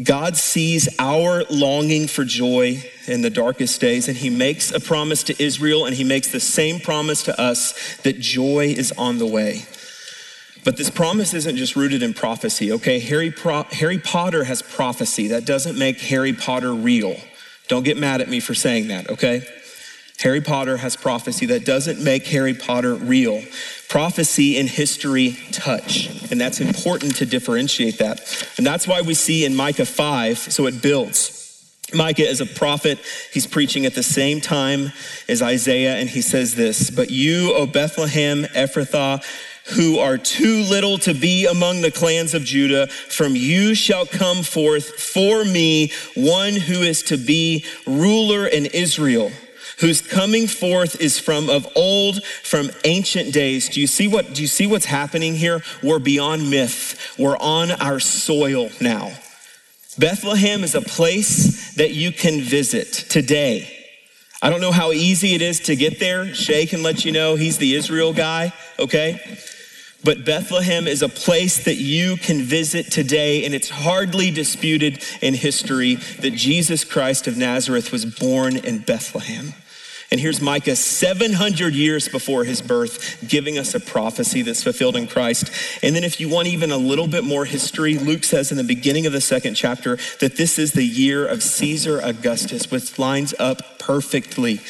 God 0.00 0.38
sees 0.38 0.88
our 0.98 1.44
longing 1.50 2.06
for 2.06 2.24
joy 2.24 2.82
in 3.06 3.20
the 3.20 3.28
darkest 3.28 3.78
days, 3.78 4.08
and 4.08 4.16
He 4.16 4.30
makes 4.30 4.70
a 4.72 4.80
promise 4.80 5.22
to 5.24 5.42
Israel, 5.42 5.84
and 5.84 5.94
He 5.94 6.04
makes 6.04 6.28
the 6.32 6.40
same 6.40 6.80
promise 6.80 7.22
to 7.24 7.38
us 7.38 7.98
that 7.98 8.18
joy 8.18 8.74
is 8.76 8.90
on 8.92 9.18
the 9.18 9.26
way. 9.26 9.66
But 10.64 10.78
this 10.78 10.88
promise 10.88 11.34
isn't 11.34 11.56
just 11.56 11.76
rooted 11.76 12.02
in 12.02 12.14
prophecy, 12.14 12.72
okay? 12.72 13.00
Harry, 13.00 13.30
Pro- 13.30 13.64
Harry 13.64 13.98
Potter 13.98 14.44
has 14.44 14.62
prophecy. 14.62 15.28
That 15.28 15.44
doesn't 15.44 15.78
make 15.78 16.00
Harry 16.00 16.32
Potter 16.32 16.72
real. 16.72 17.16
Don't 17.68 17.82
get 17.82 17.98
mad 17.98 18.20
at 18.22 18.30
me 18.30 18.40
for 18.40 18.54
saying 18.54 18.88
that, 18.88 19.10
okay? 19.10 19.46
Harry 20.20 20.40
Potter 20.40 20.76
has 20.76 20.96
prophecy 20.96 21.46
that 21.46 21.66
doesn't 21.66 22.02
make 22.02 22.26
Harry 22.28 22.54
Potter 22.54 22.94
real. 22.94 23.42
Prophecy 23.92 24.56
and 24.56 24.70
history 24.70 25.36
touch, 25.50 26.08
and 26.32 26.40
that's 26.40 26.60
important 26.60 27.14
to 27.16 27.26
differentiate 27.26 27.98
that. 27.98 28.22
And 28.56 28.66
that's 28.66 28.88
why 28.88 29.02
we 29.02 29.12
see 29.12 29.44
in 29.44 29.54
Micah 29.54 29.84
5, 29.84 30.38
so 30.38 30.64
it 30.64 30.80
builds. 30.80 31.38
Micah 31.92 32.26
is 32.26 32.40
a 32.40 32.46
prophet. 32.46 32.98
He's 33.34 33.46
preaching 33.46 33.84
at 33.84 33.94
the 33.94 34.02
same 34.02 34.40
time 34.40 34.92
as 35.28 35.42
Isaiah, 35.42 35.96
and 35.96 36.08
he 36.08 36.22
says 36.22 36.54
this 36.54 36.88
But 36.88 37.10
you, 37.10 37.52
O 37.52 37.66
Bethlehem, 37.66 38.44
Ephrathah, 38.44 39.22
who 39.74 39.98
are 39.98 40.16
too 40.16 40.62
little 40.62 40.96
to 40.96 41.12
be 41.12 41.44
among 41.44 41.82
the 41.82 41.90
clans 41.90 42.32
of 42.32 42.44
Judah, 42.44 42.86
from 42.86 43.36
you 43.36 43.74
shall 43.74 44.06
come 44.06 44.42
forth 44.42 44.88
for 45.02 45.44
me 45.44 45.92
one 46.14 46.54
who 46.54 46.80
is 46.80 47.02
to 47.02 47.18
be 47.18 47.66
ruler 47.86 48.46
in 48.46 48.64
Israel 48.64 49.30
whose 49.82 50.00
coming 50.00 50.46
forth 50.46 51.00
is 51.00 51.18
from 51.18 51.50
of 51.50 51.66
old, 51.76 52.24
from 52.24 52.70
ancient 52.84 53.34
days. 53.34 53.68
Do 53.68 53.80
you 53.80 53.86
see 53.86 54.08
what, 54.08 54.32
do 54.32 54.40
you 54.40 54.48
see 54.48 54.66
what's 54.66 54.86
happening 54.86 55.34
here? 55.34 55.60
We're 55.82 55.98
beyond 55.98 56.48
myth. 56.48 57.14
We're 57.18 57.36
on 57.36 57.72
our 57.72 58.00
soil 58.00 58.70
now. 58.80 59.12
Bethlehem 59.98 60.64
is 60.64 60.74
a 60.74 60.80
place 60.80 61.74
that 61.74 61.90
you 61.90 62.12
can 62.12 62.40
visit 62.40 62.92
today. 62.92 63.68
I 64.40 64.50
don't 64.50 64.60
know 64.60 64.72
how 64.72 64.92
easy 64.92 65.34
it 65.34 65.42
is 65.42 65.60
to 65.60 65.76
get 65.76 66.00
there. 66.00 66.32
Shay 66.32 66.64
can 66.66 66.82
let 66.82 67.04
you 67.04 67.12
know 67.12 67.34
he's 67.34 67.58
the 67.58 67.74
Israel 67.74 68.12
guy, 68.12 68.52
okay? 68.78 69.20
But 70.04 70.24
Bethlehem 70.24 70.86
is 70.86 71.02
a 71.02 71.08
place 71.08 71.64
that 71.64 71.76
you 71.76 72.16
can 72.16 72.42
visit 72.42 72.90
today, 72.90 73.44
and 73.44 73.54
it's 73.54 73.68
hardly 73.68 74.30
disputed 74.30 75.04
in 75.20 75.34
history 75.34 75.96
that 76.20 76.34
Jesus 76.34 76.84
Christ 76.84 77.26
of 77.26 77.36
Nazareth 77.36 77.92
was 77.92 78.04
born 78.04 78.56
in 78.56 78.78
Bethlehem. 78.78 79.54
And 80.12 80.20
here's 80.20 80.42
Micah 80.42 80.76
700 80.76 81.74
years 81.74 82.06
before 82.06 82.44
his 82.44 82.60
birth, 82.60 83.26
giving 83.26 83.56
us 83.56 83.74
a 83.74 83.80
prophecy 83.80 84.42
that's 84.42 84.62
fulfilled 84.62 84.94
in 84.94 85.06
Christ. 85.06 85.50
And 85.82 85.96
then, 85.96 86.04
if 86.04 86.20
you 86.20 86.28
want 86.28 86.48
even 86.48 86.70
a 86.70 86.76
little 86.76 87.08
bit 87.08 87.24
more 87.24 87.46
history, 87.46 87.96
Luke 87.96 88.22
says 88.22 88.50
in 88.50 88.58
the 88.58 88.62
beginning 88.62 89.06
of 89.06 89.14
the 89.14 89.22
second 89.22 89.54
chapter 89.54 89.96
that 90.20 90.36
this 90.36 90.58
is 90.58 90.72
the 90.72 90.84
year 90.84 91.26
of 91.26 91.42
Caesar 91.42 91.98
Augustus, 91.98 92.70
which 92.70 92.98
lines 92.98 93.32
up 93.38 93.78
perfectly 93.78 94.60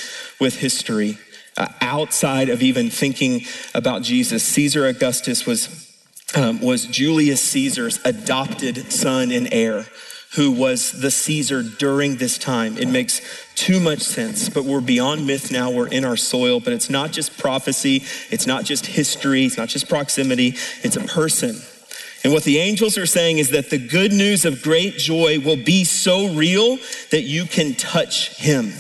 with 0.41 0.61
history. 0.61 1.19
Uh, 1.57 1.67
outside 1.81 2.49
of 2.49 2.63
even 2.63 2.89
thinking 2.89 3.41
about 3.75 4.03
Jesus, 4.03 4.45
Caesar 4.45 4.87
Augustus 4.87 5.45
was 5.45 5.93
um, 6.37 6.61
was 6.61 6.87
Julius 6.87 7.43
Caesar's 7.43 7.99
adopted 8.05 8.93
son 8.93 9.33
and 9.33 9.49
heir, 9.51 9.87
who 10.37 10.53
was 10.53 10.93
the 10.93 11.11
Caesar 11.11 11.65
during 11.65 12.19
this 12.19 12.39
time. 12.39 12.79
It 12.79 12.87
makes 12.87 13.21
too 13.63 13.79
much 13.79 14.01
sense, 14.01 14.49
but 14.49 14.65
we're 14.65 14.81
beyond 14.81 15.25
myth 15.25 15.53
now. 15.53 15.71
We're 15.71 15.87
in 15.87 16.05
our 16.05 16.17
soil, 16.17 16.59
but 16.59 16.73
it's 16.73 16.91
not 16.91 17.13
just 17.13 17.39
prophecy, 17.39 18.03
it's 18.29 18.45
not 18.45 18.65
just 18.65 18.87
history, 18.87 19.45
it's 19.45 19.57
not 19.57 19.69
just 19.69 19.89
proximity, 19.89 20.57
it's 20.83 20.97
a 20.97 21.03
person. 21.03 21.55
And 22.25 22.33
what 22.33 22.43
the 22.43 22.59
angels 22.59 22.99
are 22.99 23.07
saying 23.07 23.39
is 23.39 23.51
that 23.51 23.71
the 23.71 23.79
good 23.79 24.13
news 24.13 24.45
of 24.45 24.63
great 24.63 24.99
joy 24.99 25.39
will 25.39 25.57
be 25.57 25.85
so 25.85 26.35
real 26.35 26.77
that 27.13 27.23
you 27.23 27.45
can 27.45 27.75
touch 27.75 28.37
him. 28.37 28.73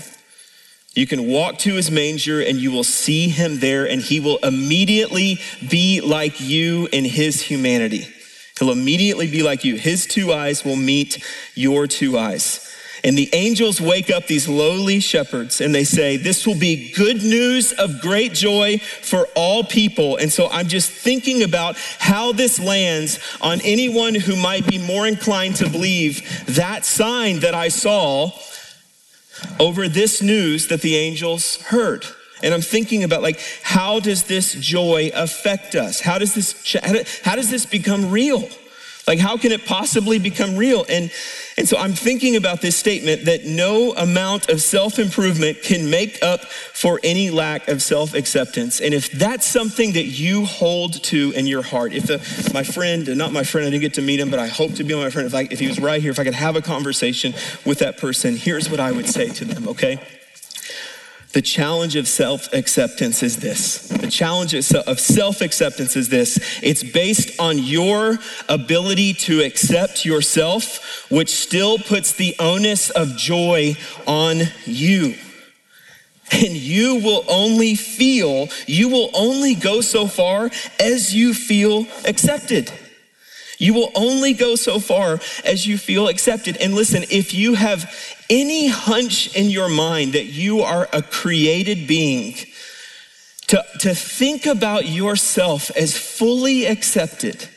You 0.94 1.06
can 1.06 1.28
walk 1.28 1.58
to 1.58 1.74
his 1.74 1.88
manger 1.88 2.40
and 2.40 2.58
you 2.58 2.72
will 2.72 2.82
see 2.82 3.28
him 3.28 3.60
there, 3.60 3.88
and 3.88 4.02
he 4.02 4.18
will 4.18 4.38
immediately 4.38 5.38
be 5.70 6.00
like 6.00 6.40
you 6.40 6.88
in 6.92 7.04
his 7.04 7.40
humanity. 7.40 8.08
He'll 8.58 8.72
immediately 8.72 9.30
be 9.30 9.44
like 9.44 9.64
you. 9.64 9.76
His 9.76 10.06
two 10.06 10.32
eyes 10.32 10.64
will 10.64 10.76
meet 10.76 11.24
your 11.54 11.86
two 11.86 12.18
eyes. 12.18 12.61
And 13.04 13.18
the 13.18 13.28
angels 13.32 13.80
wake 13.80 14.10
up 14.10 14.28
these 14.28 14.48
lowly 14.48 15.00
shepherds 15.00 15.60
and 15.60 15.74
they 15.74 15.82
say, 15.82 16.16
This 16.16 16.46
will 16.46 16.58
be 16.58 16.92
good 16.92 17.22
news 17.22 17.72
of 17.72 18.00
great 18.00 18.32
joy 18.32 18.78
for 18.78 19.26
all 19.34 19.64
people. 19.64 20.16
And 20.16 20.32
so 20.32 20.48
I'm 20.48 20.68
just 20.68 20.90
thinking 20.90 21.42
about 21.42 21.76
how 21.98 22.32
this 22.32 22.60
lands 22.60 23.18
on 23.40 23.60
anyone 23.62 24.14
who 24.14 24.36
might 24.36 24.66
be 24.68 24.78
more 24.78 25.06
inclined 25.06 25.56
to 25.56 25.68
believe 25.68 26.46
that 26.46 26.84
sign 26.84 27.40
that 27.40 27.54
I 27.54 27.68
saw 27.68 28.30
over 29.58 29.88
this 29.88 30.22
news 30.22 30.68
that 30.68 30.82
the 30.82 30.96
angels 30.96 31.60
heard. 31.62 32.06
And 32.44 32.54
I'm 32.54 32.60
thinking 32.60 33.02
about 33.02 33.22
like, 33.22 33.40
how 33.62 33.98
does 33.98 34.24
this 34.24 34.54
joy 34.54 35.10
affect 35.14 35.74
us? 35.74 36.00
How 36.00 36.18
does 36.18 36.34
this, 36.34 36.76
how 37.24 37.34
does 37.34 37.50
this 37.50 37.66
become 37.66 38.10
real? 38.10 38.48
Like, 39.06 39.18
how 39.18 39.36
can 39.36 39.50
it 39.50 39.64
possibly 39.64 40.18
become 40.18 40.56
real? 40.56 40.84
And, 40.88 41.10
and 41.56 41.68
so 41.68 41.76
I'm 41.76 41.92
thinking 41.92 42.36
about 42.36 42.60
this 42.60 42.76
statement 42.76 43.24
that 43.24 43.44
no 43.44 43.92
amount 43.94 44.48
of 44.48 44.62
self 44.62 44.98
improvement 44.98 45.62
can 45.62 45.90
make 45.90 46.22
up 46.22 46.44
for 46.44 47.00
any 47.02 47.30
lack 47.30 47.66
of 47.68 47.82
self 47.82 48.14
acceptance. 48.14 48.80
And 48.80 48.94
if 48.94 49.10
that's 49.10 49.44
something 49.44 49.92
that 49.94 50.04
you 50.04 50.44
hold 50.44 51.02
to 51.04 51.32
in 51.32 51.46
your 51.46 51.62
heart, 51.62 51.92
if 51.92 52.06
the, 52.06 52.50
my 52.54 52.62
friend, 52.62 53.16
not 53.16 53.32
my 53.32 53.42
friend, 53.42 53.66
I 53.66 53.70
didn't 53.70 53.82
get 53.82 53.94
to 53.94 54.02
meet 54.02 54.20
him, 54.20 54.30
but 54.30 54.38
I 54.38 54.46
hope 54.46 54.74
to 54.74 54.84
be 54.84 54.94
my 54.94 55.10
friend, 55.10 55.26
if, 55.26 55.34
I, 55.34 55.48
if 55.50 55.58
he 55.58 55.66
was 55.66 55.80
right 55.80 56.00
here, 56.00 56.12
if 56.12 56.20
I 56.20 56.24
could 56.24 56.34
have 56.34 56.54
a 56.54 56.62
conversation 56.62 57.34
with 57.64 57.80
that 57.80 57.98
person, 57.98 58.36
here's 58.36 58.70
what 58.70 58.78
I 58.78 58.92
would 58.92 59.08
say 59.08 59.28
to 59.28 59.44
them, 59.44 59.68
okay? 59.68 60.00
The 61.32 61.42
challenge 61.42 61.96
of 61.96 62.06
self 62.06 62.52
acceptance 62.52 63.22
is 63.22 63.38
this. 63.38 63.88
The 63.88 64.10
challenge 64.10 64.52
of 64.54 65.00
self 65.00 65.40
acceptance 65.40 65.96
is 65.96 66.10
this. 66.10 66.60
It's 66.62 66.82
based 66.82 67.40
on 67.40 67.56
your 67.56 68.18
ability 68.50 69.14
to 69.14 69.40
accept 69.40 70.04
yourself, 70.04 71.10
which 71.10 71.30
still 71.30 71.78
puts 71.78 72.12
the 72.12 72.36
onus 72.38 72.90
of 72.90 73.16
joy 73.16 73.76
on 74.06 74.42
you. 74.66 75.14
And 76.32 76.52
you 76.56 76.96
will 76.96 77.24
only 77.28 77.76
feel, 77.76 78.48
you 78.66 78.88
will 78.88 79.10
only 79.14 79.54
go 79.54 79.80
so 79.80 80.06
far 80.06 80.50
as 80.78 81.14
you 81.14 81.32
feel 81.32 81.86
accepted. 82.06 82.70
You 83.62 83.74
will 83.74 83.92
only 83.94 84.32
go 84.32 84.56
so 84.56 84.80
far 84.80 85.20
as 85.44 85.64
you 85.64 85.78
feel 85.78 86.08
accepted. 86.08 86.56
And 86.56 86.74
listen, 86.74 87.04
if 87.10 87.32
you 87.32 87.54
have 87.54 87.94
any 88.28 88.66
hunch 88.66 89.36
in 89.36 89.50
your 89.50 89.68
mind 89.68 90.14
that 90.14 90.24
you 90.24 90.62
are 90.62 90.88
a 90.92 91.00
created 91.00 91.86
being, 91.86 92.34
to, 93.46 93.64
to 93.78 93.94
think 93.94 94.46
about 94.46 94.86
yourself 94.86 95.70
as 95.76 95.96
fully 95.96 96.66
accepted 96.66 97.48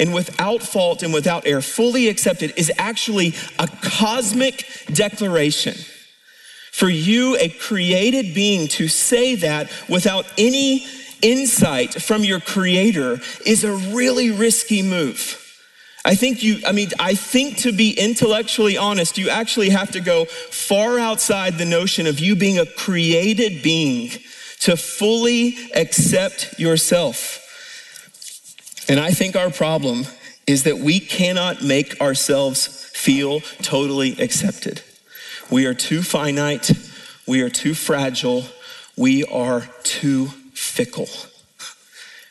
and 0.00 0.12
without 0.12 0.60
fault 0.60 1.04
and 1.04 1.14
without 1.14 1.46
error, 1.46 1.62
fully 1.62 2.08
accepted 2.08 2.52
is 2.56 2.72
actually 2.76 3.32
a 3.60 3.68
cosmic 3.80 4.66
declaration. 4.92 5.74
For 6.72 6.88
you, 6.88 7.36
a 7.36 7.48
created 7.48 8.34
being, 8.34 8.66
to 8.68 8.88
say 8.88 9.36
that 9.36 9.70
without 9.88 10.26
any 10.36 10.84
insight 11.22 12.02
from 12.02 12.24
your 12.24 12.40
creator 12.40 13.20
is 13.46 13.62
a 13.62 13.72
really 13.94 14.32
risky 14.32 14.82
move. 14.82 15.42
I 16.04 16.14
think 16.14 16.42
you, 16.42 16.60
I 16.66 16.72
mean, 16.72 16.90
I 16.98 17.14
think 17.14 17.58
to 17.58 17.72
be 17.72 17.92
intellectually 17.92 18.76
honest, 18.76 19.16
you 19.16 19.30
actually 19.30 19.70
have 19.70 19.90
to 19.92 20.00
go 20.00 20.26
far 20.26 20.98
outside 20.98 21.56
the 21.56 21.64
notion 21.64 22.06
of 22.06 22.20
you 22.20 22.36
being 22.36 22.58
a 22.58 22.66
created 22.66 23.62
being 23.62 24.10
to 24.60 24.76
fully 24.76 25.56
accept 25.74 26.58
yourself. 26.58 27.40
And 28.88 29.00
I 29.00 29.12
think 29.12 29.34
our 29.34 29.50
problem 29.50 30.04
is 30.46 30.64
that 30.64 30.78
we 30.78 31.00
cannot 31.00 31.62
make 31.62 31.98
ourselves 32.02 32.66
feel 32.66 33.40
totally 33.62 34.20
accepted. 34.20 34.82
We 35.50 35.64
are 35.64 35.74
too 35.74 36.02
finite, 36.02 36.70
we 37.26 37.40
are 37.40 37.48
too 37.48 37.72
fragile, 37.72 38.44
we 38.96 39.24
are 39.24 39.66
too 39.84 40.26
fickle. 40.52 41.08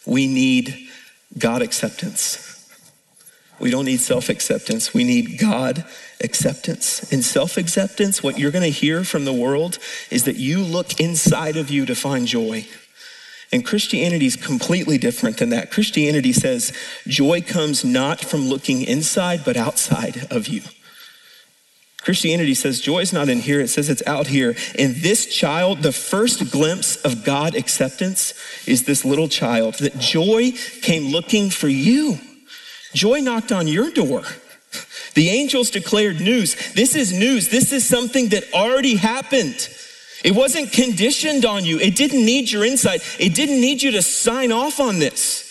We 0.06 0.28
need 0.28 0.90
God 1.38 1.64
acceptance. 1.64 2.53
We 3.64 3.72
don't 3.72 3.86
need 3.86 4.02
self 4.02 4.28
acceptance. 4.28 4.94
We 4.94 5.06
need 5.06 5.40
God 5.40 5.86
acceptance. 6.22 7.14
In 7.14 7.22
self 7.22 7.56
acceptance, 7.56 8.22
what 8.22 8.38
you're 8.38 8.52
going 8.52 8.66
to 8.66 8.70
hear 8.70 9.06
from 9.06 9.24
the 9.24 9.32
world 9.32 9.80
is 10.12 10.26
that 10.26 10.36
you 10.36 10.60
look 10.60 11.00
inside 11.00 11.56
of 11.56 11.70
you 11.70 11.86
to 11.86 11.96
find 11.96 12.28
joy. 12.28 12.68
And 13.54 13.66
Christianity 13.66 14.26
is 14.26 14.36
completely 14.36 14.98
different 14.98 15.38
than 15.38 15.52
that. 15.52 15.72
Christianity 15.72 16.34
says 16.34 16.74
joy 17.08 17.40
comes 17.40 17.86
not 17.86 18.20
from 18.20 18.50
looking 18.50 18.82
inside, 18.82 19.46
but 19.46 19.56
outside 19.56 20.28
of 20.30 20.50
you. 20.50 20.64
Christianity 22.02 22.56
says 22.56 22.82
joy 22.82 23.00
is 23.00 23.14
not 23.14 23.30
in 23.30 23.40
here, 23.40 23.62
it 23.62 23.70
says 23.70 23.90
it's 23.90 24.06
out 24.06 24.28
here. 24.28 24.58
And 24.78 24.98
this 24.98 25.34
child, 25.34 25.84
the 25.84 25.94
first 25.94 26.52
glimpse 26.52 26.98
of 26.98 27.24
God 27.24 27.56
acceptance 27.56 28.34
is 28.68 28.84
this 28.84 29.06
little 29.06 29.30
child, 29.30 29.76
that 29.76 30.00
joy 30.00 30.52
came 30.82 31.14
looking 31.14 31.50
for 31.50 31.70
you. 31.70 32.20
Joy 32.94 33.20
knocked 33.20 33.52
on 33.52 33.68
your 33.68 33.92
door. 33.92 34.24
The 35.14 35.30
angels 35.30 35.70
declared 35.70 36.20
news. 36.20 36.74
This 36.74 36.96
is 36.96 37.14
news. 37.14 37.50
This 37.50 37.72
is 37.72 37.86
something 37.88 38.30
that 38.30 38.52
already 38.54 38.96
happened. 38.96 39.70
It 40.24 40.34
wasn't 40.34 40.72
conditioned 40.72 41.46
on 41.46 41.66
you. 41.66 41.80
It 41.80 41.96
didn't 41.96 42.26
need 42.26 42.50
your 42.50 42.64
insight. 42.64 43.02
It 43.20 43.36
didn't 43.36 43.62
need 43.62 43.84
you 43.84 43.92
to 43.92 44.02
sign 44.02 44.52
off 44.52 44.80
on 44.80 45.00
this. 45.00 45.44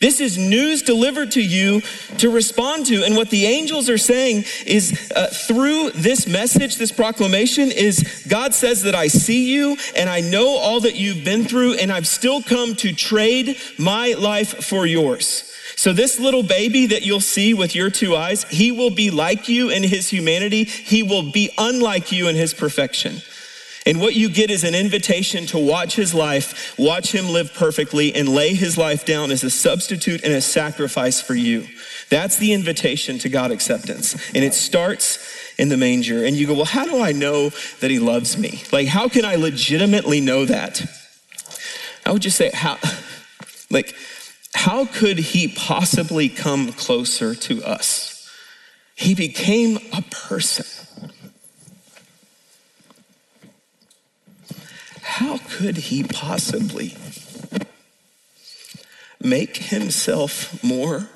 This 0.00 0.20
is 0.20 0.36
news 0.36 0.82
delivered 0.82 1.30
to 1.32 1.42
you 1.42 1.80
to 2.18 2.28
respond 2.28 2.86
to. 2.86 3.04
And 3.04 3.16
what 3.16 3.30
the 3.30 3.46
angels 3.46 3.88
are 3.88 3.98
saying 3.98 4.44
is 4.66 5.10
uh, 5.14 5.28
through 5.28 5.92
this 5.92 6.26
message, 6.26 6.76
this 6.76 6.92
proclamation, 6.92 7.70
is 7.70 8.26
God 8.28 8.52
says 8.52 8.82
that 8.82 8.94
I 8.94 9.06
see 9.06 9.54
you 9.54 9.76
and 9.96 10.10
I 10.10 10.20
know 10.20 10.56
all 10.56 10.80
that 10.80 10.96
you've 10.96 11.24
been 11.24 11.44
through, 11.44 11.74
and 11.74 11.92
I've 11.92 12.06
still 12.06 12.42
come 12.42 12.74
to 12.76 12.92
trade 12.92 13.56
my 13.78 14.14
life 14.18 14.64
for 14.64 14.84
yours. 14.84 15.53
So, 15.76 15.92
this 15.92 16.20
little 16.20 16.42
baby 16.42 16.86
that 16.86 17.02
you'll 17.02 17.20
see 17.20 17.52
with 17.52 17.74
your 17.74 17.90
two 17.90 18.14
eyes, 18.16 18.44
he 18.44 18.70
will 18.72 18.90
be 18.90 19.10
like 19.10 19.48
you 19.48 19.70
in 19.70 19.82
his 19.82 20.08
humanity. 20.08 20.64
He 20.64 21.02
will 21.02 21.30
be 21.30 21.50
unlike 21.58 22.12
you 22.12 22.28
in 22.28 22.36
his 22.36 22.54
perfection. 22.54 23.22
And 23.86 24.00
what 24.00 24.14
you 24.14 24.30
get 24.30 24.50
is 24.50 24.64
an 24.64 24.74
invitation 24.74 25.44
to 25.46 25.58
watch 25.58 25.94
his 25.94 26.14
life, 26.14 26.74
watch 26.78 27.12
him 27.12 27.28
live 27.28 27.52
perfectly, 27.52 28.14
and 28.14 28.28
lay 28.28 28.54
his 28.54 28.78
life 28.78 29.04
down 29.04 29.30
as 29.30 29.44
a 29.44 29.50
substitute 29.50 30.24
and 30.24 30.32
a 30.32 30.40
sacrifice 30.40 31.20
for 31.20 31.34
you. 31.34 31.66
That's 32.08 32.38
the 32.38 32.52
invitation 32.52 33.18
to 33.18 33.28
God 33.28 33.50
acceptance. 33.50 34.14
And 34.34 34.42
it 34.42 34.54
starts 34.54 35.54
in 35.58 35.68
the 35.68 35.76
manger. 35.76 36.24
And 36.24 36.34
you 36.34 36.46
go, 36.46 36.54
well, 36.54 36.64
how 36.64 36.84
do 36.84 37.00
I 37.00 37.12
know 37.12 37.50
that 37.80 37.90
he 37.90 37.98
loves 37.98 38.38
me? 38.38 38.62
Like, 38.72 38.88
how 38.88 39.08
can 39.08 39.24
I 39.24 39.34
legitimately 39.34 40.20
know 40.20 40.46
that? 40.46 40.82
I 42.06 42.12
would 42.12 42.22
just 42.22 42.36
say, 42.36 42.50
how, 42.54 42.78
like, 43.70 43.94
how 44.54 44.86
could 44.86 45.18
he 45.18 45.48
possibly 45.48 46.28
come 46.28 46.72
closer 46.72 47.34
to 47.34 47.62
us? 47.64 48.30
He 48.94 49.14
became 49.14 49.78
a 49.92 50.00
person. 50.02 50.64
How 55.02 55.38
could 55.38 55.76
he 55.76 56.02
possibly 56.02 56.96
make 59.20 59.56
himself 59.56 60.62
more 60.62 61.08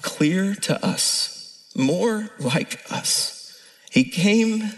clear 0.00 0.54
to 0.54 0.84
us, 0.84 1.70
more 1.76 2.30
like 2.38 2.80
us? 2.90 3.60
He 3.90 4.04
came 4.04 4.72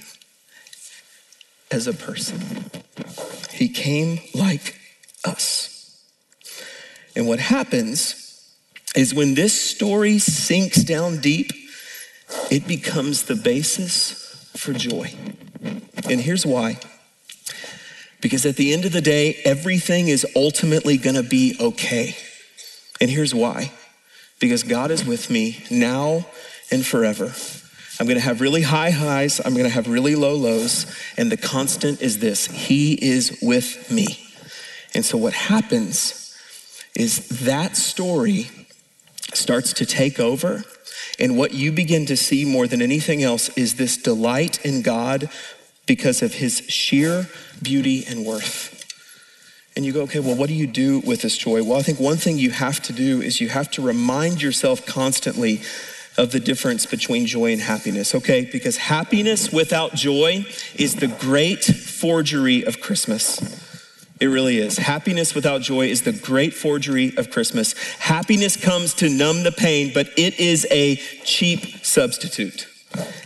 as 1.70 1.86
a 1.86 1.92
person, 1.92 2.40
he 3.52 3.68
came 3.68 4.18
like 4.34 4.76
us. 5.24 5.79
And 7.14 7.26
what 7.26 7.38
happens 7.38 8.16
is 8.96 9.14
when 9.14 9.34
this 9.34 9.58
story 9.58 10.18
sinks 10.18 10.82
down 10.82 11.18
deep, 11.18 11.52
it 12.50 12.66
becomes 12.66 13.24
the 13.24 13.36
basis 13.36 14.50
for 14.56 14.72
joy. 14.72 15.14
And 16.08 16.20
here's 16.20 16.46
why. 16.46 16.78
Because 18.20 18.44
at 18.44 18.56
the 18.56 18.72
end 18.72 18.84
of 18.84 18.92
the 18.92 19.00
day, 19.00 19.40
everything 19.44 20.08
is 20.08 20.26
ultimately 20.36 20.96
gonna 20.96 21.22
be 21.22 21.56
okay. 21.60 22.16
And 23.00 23.10
here's 23.10 23.34
why. 23.34 23.72
Because 24.40 24.62
God 24.62 24.90
is 24.90 25.04
with 25.04 25.30
me 25.30 25.64
now 25.70 26.26
and 26.70 26.84
forever. 26.84 27.32
I'm 27.98 28.06
gonna 28.06 28.20
have 28.20 28.40
really 28.40 28.62
high 28.62 28.90
highs, 28.90 29.40
I'm 29.44 29.54
gonna 29.54 29.68
have 29.68 29.86
really 29.86 30.14
low 30.14 30.34
lows, 30.34 30.86
and 31.16 31.30
the 31.30 31.36
constant 31.36 32.00
is 32.00 32.18
this 32.18 32.46
He 32.46 32.94
is 32.94 33.38
with 33.42 33.90
me. 33.90 34.06
And 34.94 35.04
so 35.04 35.16
what 35.16 35.32
happens 35.32 36.19
is 37.00 37.26
that 37.40 37.78
story 37.78 38.50
starts 39.32 39.72
to 39.72 39.86
take 39.86 40.20
over. 40.20 40.64
And 41.18 41.38
what 41.38 41.54
you 41.54 41.72
begin 41.72 42.04
to 42.06 42.16
see 42.16 42.44
more 42.44 42.66
than 42.66 42.82
anything 42.82 43.22
else 43.22 43.48
is 43.56 43.76
this 43.76 43.96
delight 43.96 44.62
in 44.66 44.82
God 44.82 45.30
because 45.86 46.20
of 46.20 46.34
his 46.34 46.58
sheer 46.68 47.26
beauty 47.62 48.04
and 48.06 48.26
worth. 48.26 48.84
And 49.74 49.86
you 49.86 49.92
go, 49.92 50.02
okay, 50.02 50.20
well, 50.20 50.34
what 50.34 50.48
do 50.48 50.54
you 50.54 50.66
do 50.66 51.00
with 51.00 51.22
this 51.22 51.38
joy? 51.38 51.62
Well, 51.62 51.78
I 51.78 51.82
think 51.82 51.98
one 51.98 52.18
thing 52.18 52.36
you 52.36 52.50
have 52.50 52.80
to 52.82 52.92
do 52.92 53.22
is 53.22 53.40
you 53.40 53.48
have 53.48 53.70
to 53.72 53.82
remind 53.82 54.42
yourself 54.42 54.84
constantly 54.84 55.62
of 56.18 56.32
the 56.32 56.40
difference 56.40 56.84
between 56.84 57.24
joy 57.24 57.52
and 57.52 57.62
happiness, 57.62 58.14
okay? 58.14 58.44
Because 58.44 58.76
happiness 58.76 59.50
without 59.50 59.94
joy 59.94 60.44
is 60.74 60.96
the 60.96 61.06
great 61.06 61.64
forgery 61.64 62.62
of 62.62 62.80
Christmas. 62.80 63.69
It 64.20 64.26
really 64.26 64.58
is. 64.58 64.76
Happiness 64.76 65.34
without 65.34 65.62
joy 65.62 65.86
is 65.86 66.02
the 66.02 66.12
great 66.12 66.52
forgery 66.52 67.14
of 67.16 67.30
Christmas. 67.30 67.72
Happiness 67.98 68.54
comes 68.54 68.92
to 68.94 69.08
numb 69.08 69.44
the 69.44 69.52
pain, 69.52 69.92
but 69.94 70.08
it 70.18 70.38
is 70.38 70.66
a 70.70 70.96
cheap 71.24 71.84
substitute. 71.84 72.66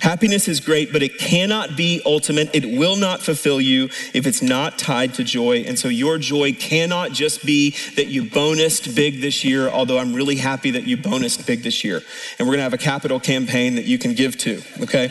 Happiness 0.00 0.46
is 0.46 0.60
great, 0.60 0.92
but 0.92 1.02
it 1.02 1.18
cannot 1.18 1.76
be 1.76 2.00
ultimate. 2.04 2.50
It 2.52 2.78
will 2.78 2.96
not 2.96 3.22
fulfill 3.22 3.60
you 3.60 3.86
if 4.12 4.26
it's 4.26 4.42
not 4.42 4.78
tied 4.78 5.14
to 5.14 5.24
joy. 5.24 5.64
And 5.66 5.78
so 5.78 5.88
your 5.88 6.18
joy 6.18 6.52
cannot 6.52 7.12
just 7.12 7.44
be 7.44 7.70
that 7.96 8.06
you 8.08 8.24
bonused 8.24 8.94
big 8.94 9.20
this 9.20 9.42
year, 9.42 9.68
although 9.70 9.98
I'm 9.98 10.12
really 10.12 10.36
happy 10.36 10.70
that 10.72 10.86
you 10.86 10.96
bonused 10.98 11.46
big 11.46 11.62
this 11.62 11.82
year. 11.82 12.02
And 12.38 12.46
we're 12.46 12.52
going 12.52 12.58
to 12.58 12.64
have 12.64 12.74
a 12.74 12.78
capital 12.78 13.18
campaign 13.18 13.76
that 13.76 13.86
you 13.86 13.98
can 13.98 14.12
give 14.12 14.36
to, 14.38 14.62
okay? 14.82 15.10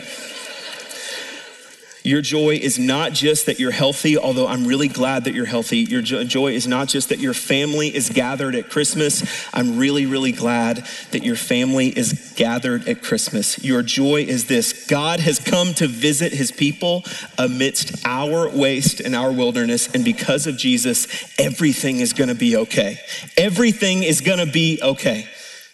Your 2.06 2.20
joy 2.20 2.56
is 2.56 2.78
not 2.78 3.14
just 3.14 3.46
that 3.46 3.58
you're 3.58 3.70
healthy, 3.70 4.18
although 4.18 4.46
I'm 4.46 4.66
really 4.66 4.88
glad 4.88 5.24
that 5.24 5.32
you're 5.32 5.46
healthy. 5.46 5.78
Your 5.78 6.02
joy 6.02 6.52
is 6.52 6.66
not 6.66 6.86
just 6.86 7.08
that 7.08 7.18
your 7.18 7.32
family 7.32 7.94
is 7.94 8.10
gathered 8.10 8.54
at 8.54 8.68
Christmas. 8.68 9.24
I'm 9.54 9.78
really, 9.78 10.04
really 10.04 10.32
glad 10.32 10.86
that 11.12 11.24
your 11.24 11.34
family 11.34 11.88
is 11.88 12.34
gathered 12.36 12.86
at 12.88 13.02
Christmas. 13.02 13.64
Your 13.64 13.82
joy 13.82 14.20
is 14.20 14.46
this 14.48 14.86
God 14.86 15.18
has 15.20 15.38
come 15.38 15.72
to 15.74 15.88
visit 15.88 16.34
his 16.34 16.52
people 16.52 17.04
amidst 17.38 18.06
our 18.06 18.50
waste 18.50 19.00
and 19.00 19.14
our 19.14 19.32
wilderness. 19.32 19.94
And 19.94 20.04
because 20.04 20.46
of 20.46 20.58
Jesus, 20.58 21.08
everything 21.40 22.00
is 22.00 22.12
going 22.12 22.28
to 22.28 22.34
be 22.34 22.54
okay. 22.58 22.98
Everything 23.38 24.02
is 24.02 24.20
going 24.20 24.44
to 24.44 24.52
be 24.52 24.78
okay 24.82 25.26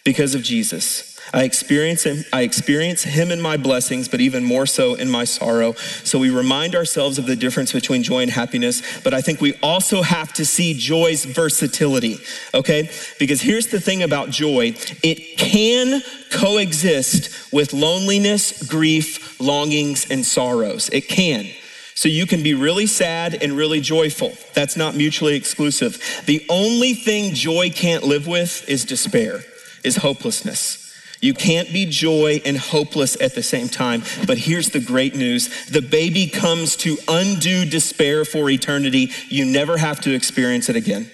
because 0.05 0.33
of 0.33 0.43
Jesus. 0.43 1.10
I 1.33 1.43
experience 1.43 2.03
him, 2.03 2.25
I 2.33 2.41
experience 2.41 3.03
him 3.03 3.31
in 3.31 3.39
my 3.39 3.55
blessings, 3.55 4.09
but 4.09 4.19
even 4.19 4.43
more 4.43 4.65
so 4.65 4.95
in 4.95 5.09
my 5.09 5.23
sorrow. 5.23 5.73
So 6.03 6.19
we 6.19 6.29
remind 6.29 6.75
ourselves 6.75 7.17
of 7.17 7.25
the 7.25 7.37
difference 7.37 7.71
between 7.71 8.03
joy 8.03 8.19
and 8.19 8.31
happiness, 8.31 8.81
but 9.01 9.13
I 9.13 9.21
think 9.21 9.39
we 9.39 9.53
also 9.63 10.01
have 10.01 10.33
to 10.33 10.45
see 10.45 10.73
joy's 10.73 11.23
versatility, 11.23 12.17
okay? 12.53 12.89
Because 13.17 13.41
here's 13.41 13.67
the 13.67 13.79
thing 13.79 14.03
about 14.03 14.29
joy, 14.29 14.75
it 15.03 15.37
can 15.37 16.01
coexist 16.31 17.53
with 17.53 17.71
loneliness, 17.71 18.67
grief, 18.67 19.39
longings, 19.39 20.09
and 20.11 20.25
sorrows. 20.25 20.89
It 20.89 21.07
can. 21.07 21.47
So 21.95 22.09
you 22.09 22.25
can 22.25 22.43
be 22.43 22.55
really 22.55 22.87
sad 22.87 23.41
and 23.41 23.53
really 23.53 23.79
joyful. 23.79 24.33
That's 24.53 24.75
not 24.75 24.95
mutually 24.95 25.35
exclusive. 25.35 26.23
The 26.25 26.45
only 26.49 26.93
thing 26.93 27.33
joy 27.33 27.69
can't 27.69 28.03
live 28.03 28.27
with 28.27 28.67
is 28.67 28.83
despair, 28.85 29.41
is 29.83 29.97
hopelessness. 29.97 30.80
You 31.21 31.35
can't 31.35 31.71
be 31.71 31.85
joy 31.85 32.41
and 32.43 32.57
hopeless 32.57 33.19
at 33.21 33.35
the 33.35 33.43
same 33.43 33.69
time. 33.69 34.01
But 34.25 34.39
here's 34.39 34.71
the 34.71 34.79
great 34.79 35.15
news 35.15 35.67
the 35.67 35.81
baby 35.81 36.27
comes 36.27 36.75
to 36.77 36.97
undo 37.07 37.63
despair 37.63 38.25
for 38.25 38.49
eternity. 38.49 39.11
You 39.29 39.45
never 39.45 39.77
have 39.77 40.01
to 40.01 40.13
experience 40.13 40.67
it 40.67 40.75
again. 40.75 41.09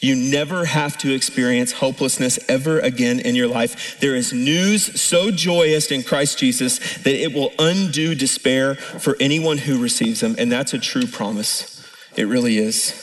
You 0.00 0.16
never 0.16 0.64
have 0.64 0.98
to 0.98 1.14
experience 1.14 1.70
hopelessness 1.70 2.40
ever 2.48 2.80
again 2.80 3.20
in 3.20 3.36
your 3.36 3.46
life. 3.46 4.00
There 4.00 4.16
is 4.16 4.32
news 4.32 5.00
so 5.00 5.30
joyous 5.30 5.92
in 5.92 6.02
Christ 6.02 6.38
Jesus 6.38 6.78
that 7.04 7.14
it 7.14 7.32
will 7.32 7.52
undo 7.60 8.16
despair 8.16 8.74
for 8.74 9.16
anyone 9.20 9.58
who 9.58 9.80
receives 9.80 10.18
them. 10.18 10.34
And 10.38 10.50
that's 10.50 10.74
a 10.74 10.78
true 10.78 11.06
promise. 11.06 11.88
It 12.16 12.24
really 12.24 12.58
is. 12.58 13.01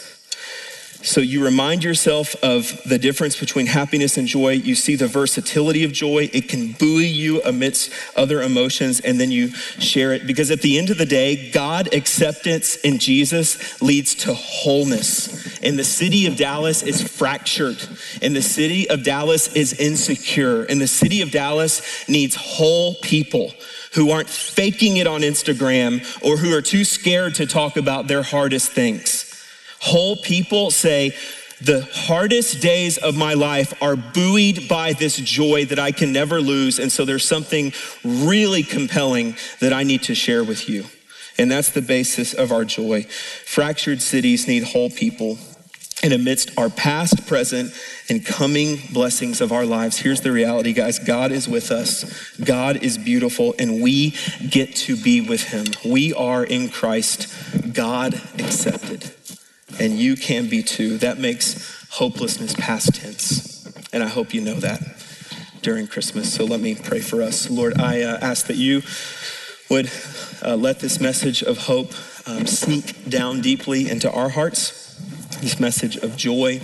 So 1.02 1.22
you 1.22 1.42
remind 1.44 1.84
yourself 1.84 2.36
of 2.44 2.82
the 2.84 3.00
difference 3.00 3.40
between 3.40 3.68
happiness 3.68 4.18
and 4.18 4.28
joy. 4.28 4.52
You 4.52 4.76
see 4.76 4.98
the 4.98 5.08
versatility 5.08 5.86
of 5.86 5.94
joy. 5.94 6.30
It 6.34 6.50
can 6.50 6.74
buoy 6.74 7.08
you 7.08 7.42
amidst 7.44 7.92
other 8.18 8.42
emotions, 8.42 9.00
and 9.00 9.20
then 9.20 9.32
you 9.32 9.50
share 9.50 10.12
it. 10.12 10.28
Because 10.28 10.52
at 10.52 10.62
the 10.62 10.78
end 10.78 10.90
of 10.90 10.98
the 10.98 11.06
day, 11.06 11.52
God 11.52 11.94
acceptance 11.94 12.76
in 12.76 13.00
Jesus 13.00 13.82
leads 13.82 14.14
to 14.16 14.34
wholeness. 14.34 15.58
And 15.64 15.80
the 15.80 15.86
city 15.86 16.26
of 16.26 16.36
Dallas 16.36 16.84
is 16.84 17.02
fractured, 17.02 17.78
and 18.22 18.36
the 18.36 18.42
city 18.42 18.90
of 18.90 19.04
Dallas 19.04 19.56
is 19.56 19.80
insecure, 19.80 20.64
and 20.64 20.82
the 20.82 20.88
city 20.88 21.22
of 21.22 21.32
Dallas 21.32 22.10
needs 22.10 22.36
whole 22.36 22.96
people 22.96 23.54
who 23.94 24.12
aren't 24.12 24.30
faking 24.30 24.98
it 24.98 25.08
on 25.08 25.22
Instagram 25.22 26.02
or 26.22 26.38
who 26.38 26.56
are 26.56 26.62
too 26.62 26.84
scared 26.84 27.36
to 27.36 27.46
talk 27.46 27.78
about 27.78 28.08
their 28.08 28.22
hardest 28.22 28.72
things. 28.72 29.29
Whole 29.80 30.18
people 30.18 30.72
say, 30.72 31.16
the 31.62 31.82
hardest 31.92 32.62
days 32.62 32.98
of 32.98 33.18
my 33.18 33.34
life 33.34 33.74
are 33.82 33.98
buoyed 33.98 34.70
by 34.70 34.94
this 34.94 35.18
joy 35.18 35.66
that 35.66 35.80
I 35.80 35.92
can 35.92 36.14
never 36.14 36.40
lose. 36.40 36.80
And 36.80 36.92
so 36.92 37.04
there's 37.04 37.26
something 37.26 37.74
really 38.04 38.64
compelling 38.64 39.36
that 39.60 39.74
I 39.74 39.84
need 39.84 40.04
to 40.04 40.16
share 40.16 40.44
with 40.44 40.70
you. 40.70 40.86
And 41.38 41.52
that's 41.52 41.70
the 41.70 41.82
basis 41.82 42.34
of 42.34 42.52
our 42.52 42.64
joy. 42.66 43.04
Fractured 43.04 44.02
cities 44.02 44.48
need 44.48 44.64
whole 44.64 44.90
people. 44.90 45.38
And 46.02 46.14
amidst 46.14 46.58
our 46.58 46.70
past, 46.70 47.28
present, 47.28 47.74
and 48.08 48.26
coming 48.26 48.80
blessings 48.94 49.42
of 49.42 49.52
our 49.52 49.66
lives, 49.66 49.98
here's 49.98 50.22
the 50.22 50.32
reality, 50.32 50.72
guys 50.72 50.98
God 50.98 51.34
is 51.34 51.50
with 51.50 51.72
us. 51.72 52.38
God 52.38 52.78
is 52.78 52.98
beautiful, 52.98 53.54
and 53.60 53.82
we 53.82 54.16
get 54.50 54.78
to 54.78 54.96
be 54.96 55.20
with 55.20 55.44
Him. 55.44 55.66
We 55.84 56.14
are 56.14 56.46
in 56.46 56.70
Christ, 56.70 57.28
God 57.74 58.14
accepted 58.38 59.12
and 59.80 59.98
you 59.98 60.16
can 60.16 60.50
be 60.50 60.64
too. 60.64 60.98
That 60.98 61.18
makes 61.18 61.88
hopelessness 61.92 62.54
past 62.56 62.96
tense. 62.96 63.72
And 63.92 64.04
I 64.04 64.08
hope 64.08 64.34
you 64.34 64.42
know 64.42 64.56
that 64.56 64.82
during 65.62 65.88
Christmas. 65.88 66.34
So 66.34 66.46
let 66.46 66.60
me 66.60 66.76
pray 66.76 67.00
for 67.00 67.22
us. 67.22 67.50
Lord, 67.50 67.80
I 67.80 68.02
uh, 68.02 68.20
ask 68.22 68.48
that 68.48 68.58
you 68.58 68.82
would 69.70 69.92
uh, 70.44 70.56
let 70.56 70.80
this 70.80 71.00
message 71.00 71.44
of 71.44 71.58
hope 71.58 71.92
um, 72.28 72.46
sneak 72.46 73.10
down 73.10 73.42
deeply 73.42 73.90
into 73.90 74.12
our 74.12 74.30
hearts, 74.30 74.98
this 75.42 75.60
message 75.60 75.98
of 75.98 76.16
joy, 76.16 76.60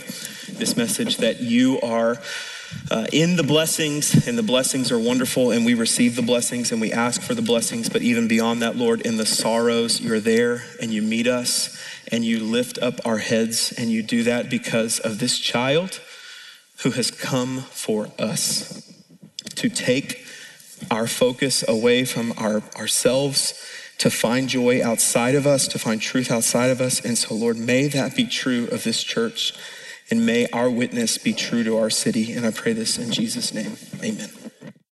this 0.52 0.78
message 0.78 1.18
that 1.18 1.42
you 1.42 1.80
are. 1.82 2.18
Uh, 2.92 3.08
in 3.12 3.36
the 3.36 3.44
blessings, 3.44 4.28
and 4.28 4.38
the 4.38 4.44
blessings 4.44 4.92
are 4.92 5.00
wonderful, 5.00 5.52
and 5.52 5.66
we 5.66 5.74
receive 5.74 6.16
the 6.16 6.22
blessings 6.22 6.72
and 6.72 6.80
we 6.80 6.92
ask 6.92 7.22
for 7.22 7.34
the 7.34 7.42
blessings. 7.42 7.90
But 7.90 8.02
even 8.02 8.28
beyond 8.28 8.62
that, 8.62 8.76
Lord, 8.76 9.02
in 9.02 9.18
the 9.18 9.26
sorrows, 9.26 10.00
you're 10.00 10.20
there 10.20 10.64
and 10.82 10.92
you 10.92 11.02
meet 11.02 11.28
us 11.28 11.82
and 12.12 12.24
you 12.24 12.40
lift 12.40 12.78
up 12.80 13.00
our 13.04 13.18
heads, 13.18 13.74
and 13.78 13.90
you 13.90 14.04
do 14.04 14.24
that 14.24 14.50
because 14.50 15.00
of 15.00 15.20
this 15.20 15.40
child 15.40 16.00
who 16.84 16.92
has 16.92 17.10
come 17.10 17.62
for 17.62 18.10
us 18.20 18.94
to 19.56 19.70
take 19.70 20.26
our 20.92 21.08
focus 21.08 21.64
away 21.68 22.06
from 22.06 22.34
our, 22.38 22.62
ourselves, 22.78 23.54
to 23.98 24.10
find 24.10 24.50
joy 24.50 24.84
outside 24.84 25.36
of 25.36 25.48
us, 25.48 25.68
to 25.70 25.80
find 25.80 26.02
truth 26.02 26.30
outside 26.30 26.70
of 26.70 26.82
us. 26.82 27.04
And 27.04 27.18
so, 27.18 27.34
Lord, 27.34 27.58
may 27.58 27.88
that 27.88 28.16
be 28.16 28.28
true 28.28 28.68
of 28.72 28.84
this 28.84 29.02
church, 29.02 29.54
and 30.10 30.26
may 30.26 30.48
our 30.54 30.70
witness 30.70 31.18
be 31.18 31.34
true 31.34 31.64
to 31.64 31.78
our 31.78 31.90
city. 31.90 32.34
And 32.34 32.46
I 32.46 32.52
pray 32.52 32.74
this 32.74 32.98
in 32.98 33.12
Jesus' 33.12 33.54
name. 33.54 33.78
Amen. 34.04 34.45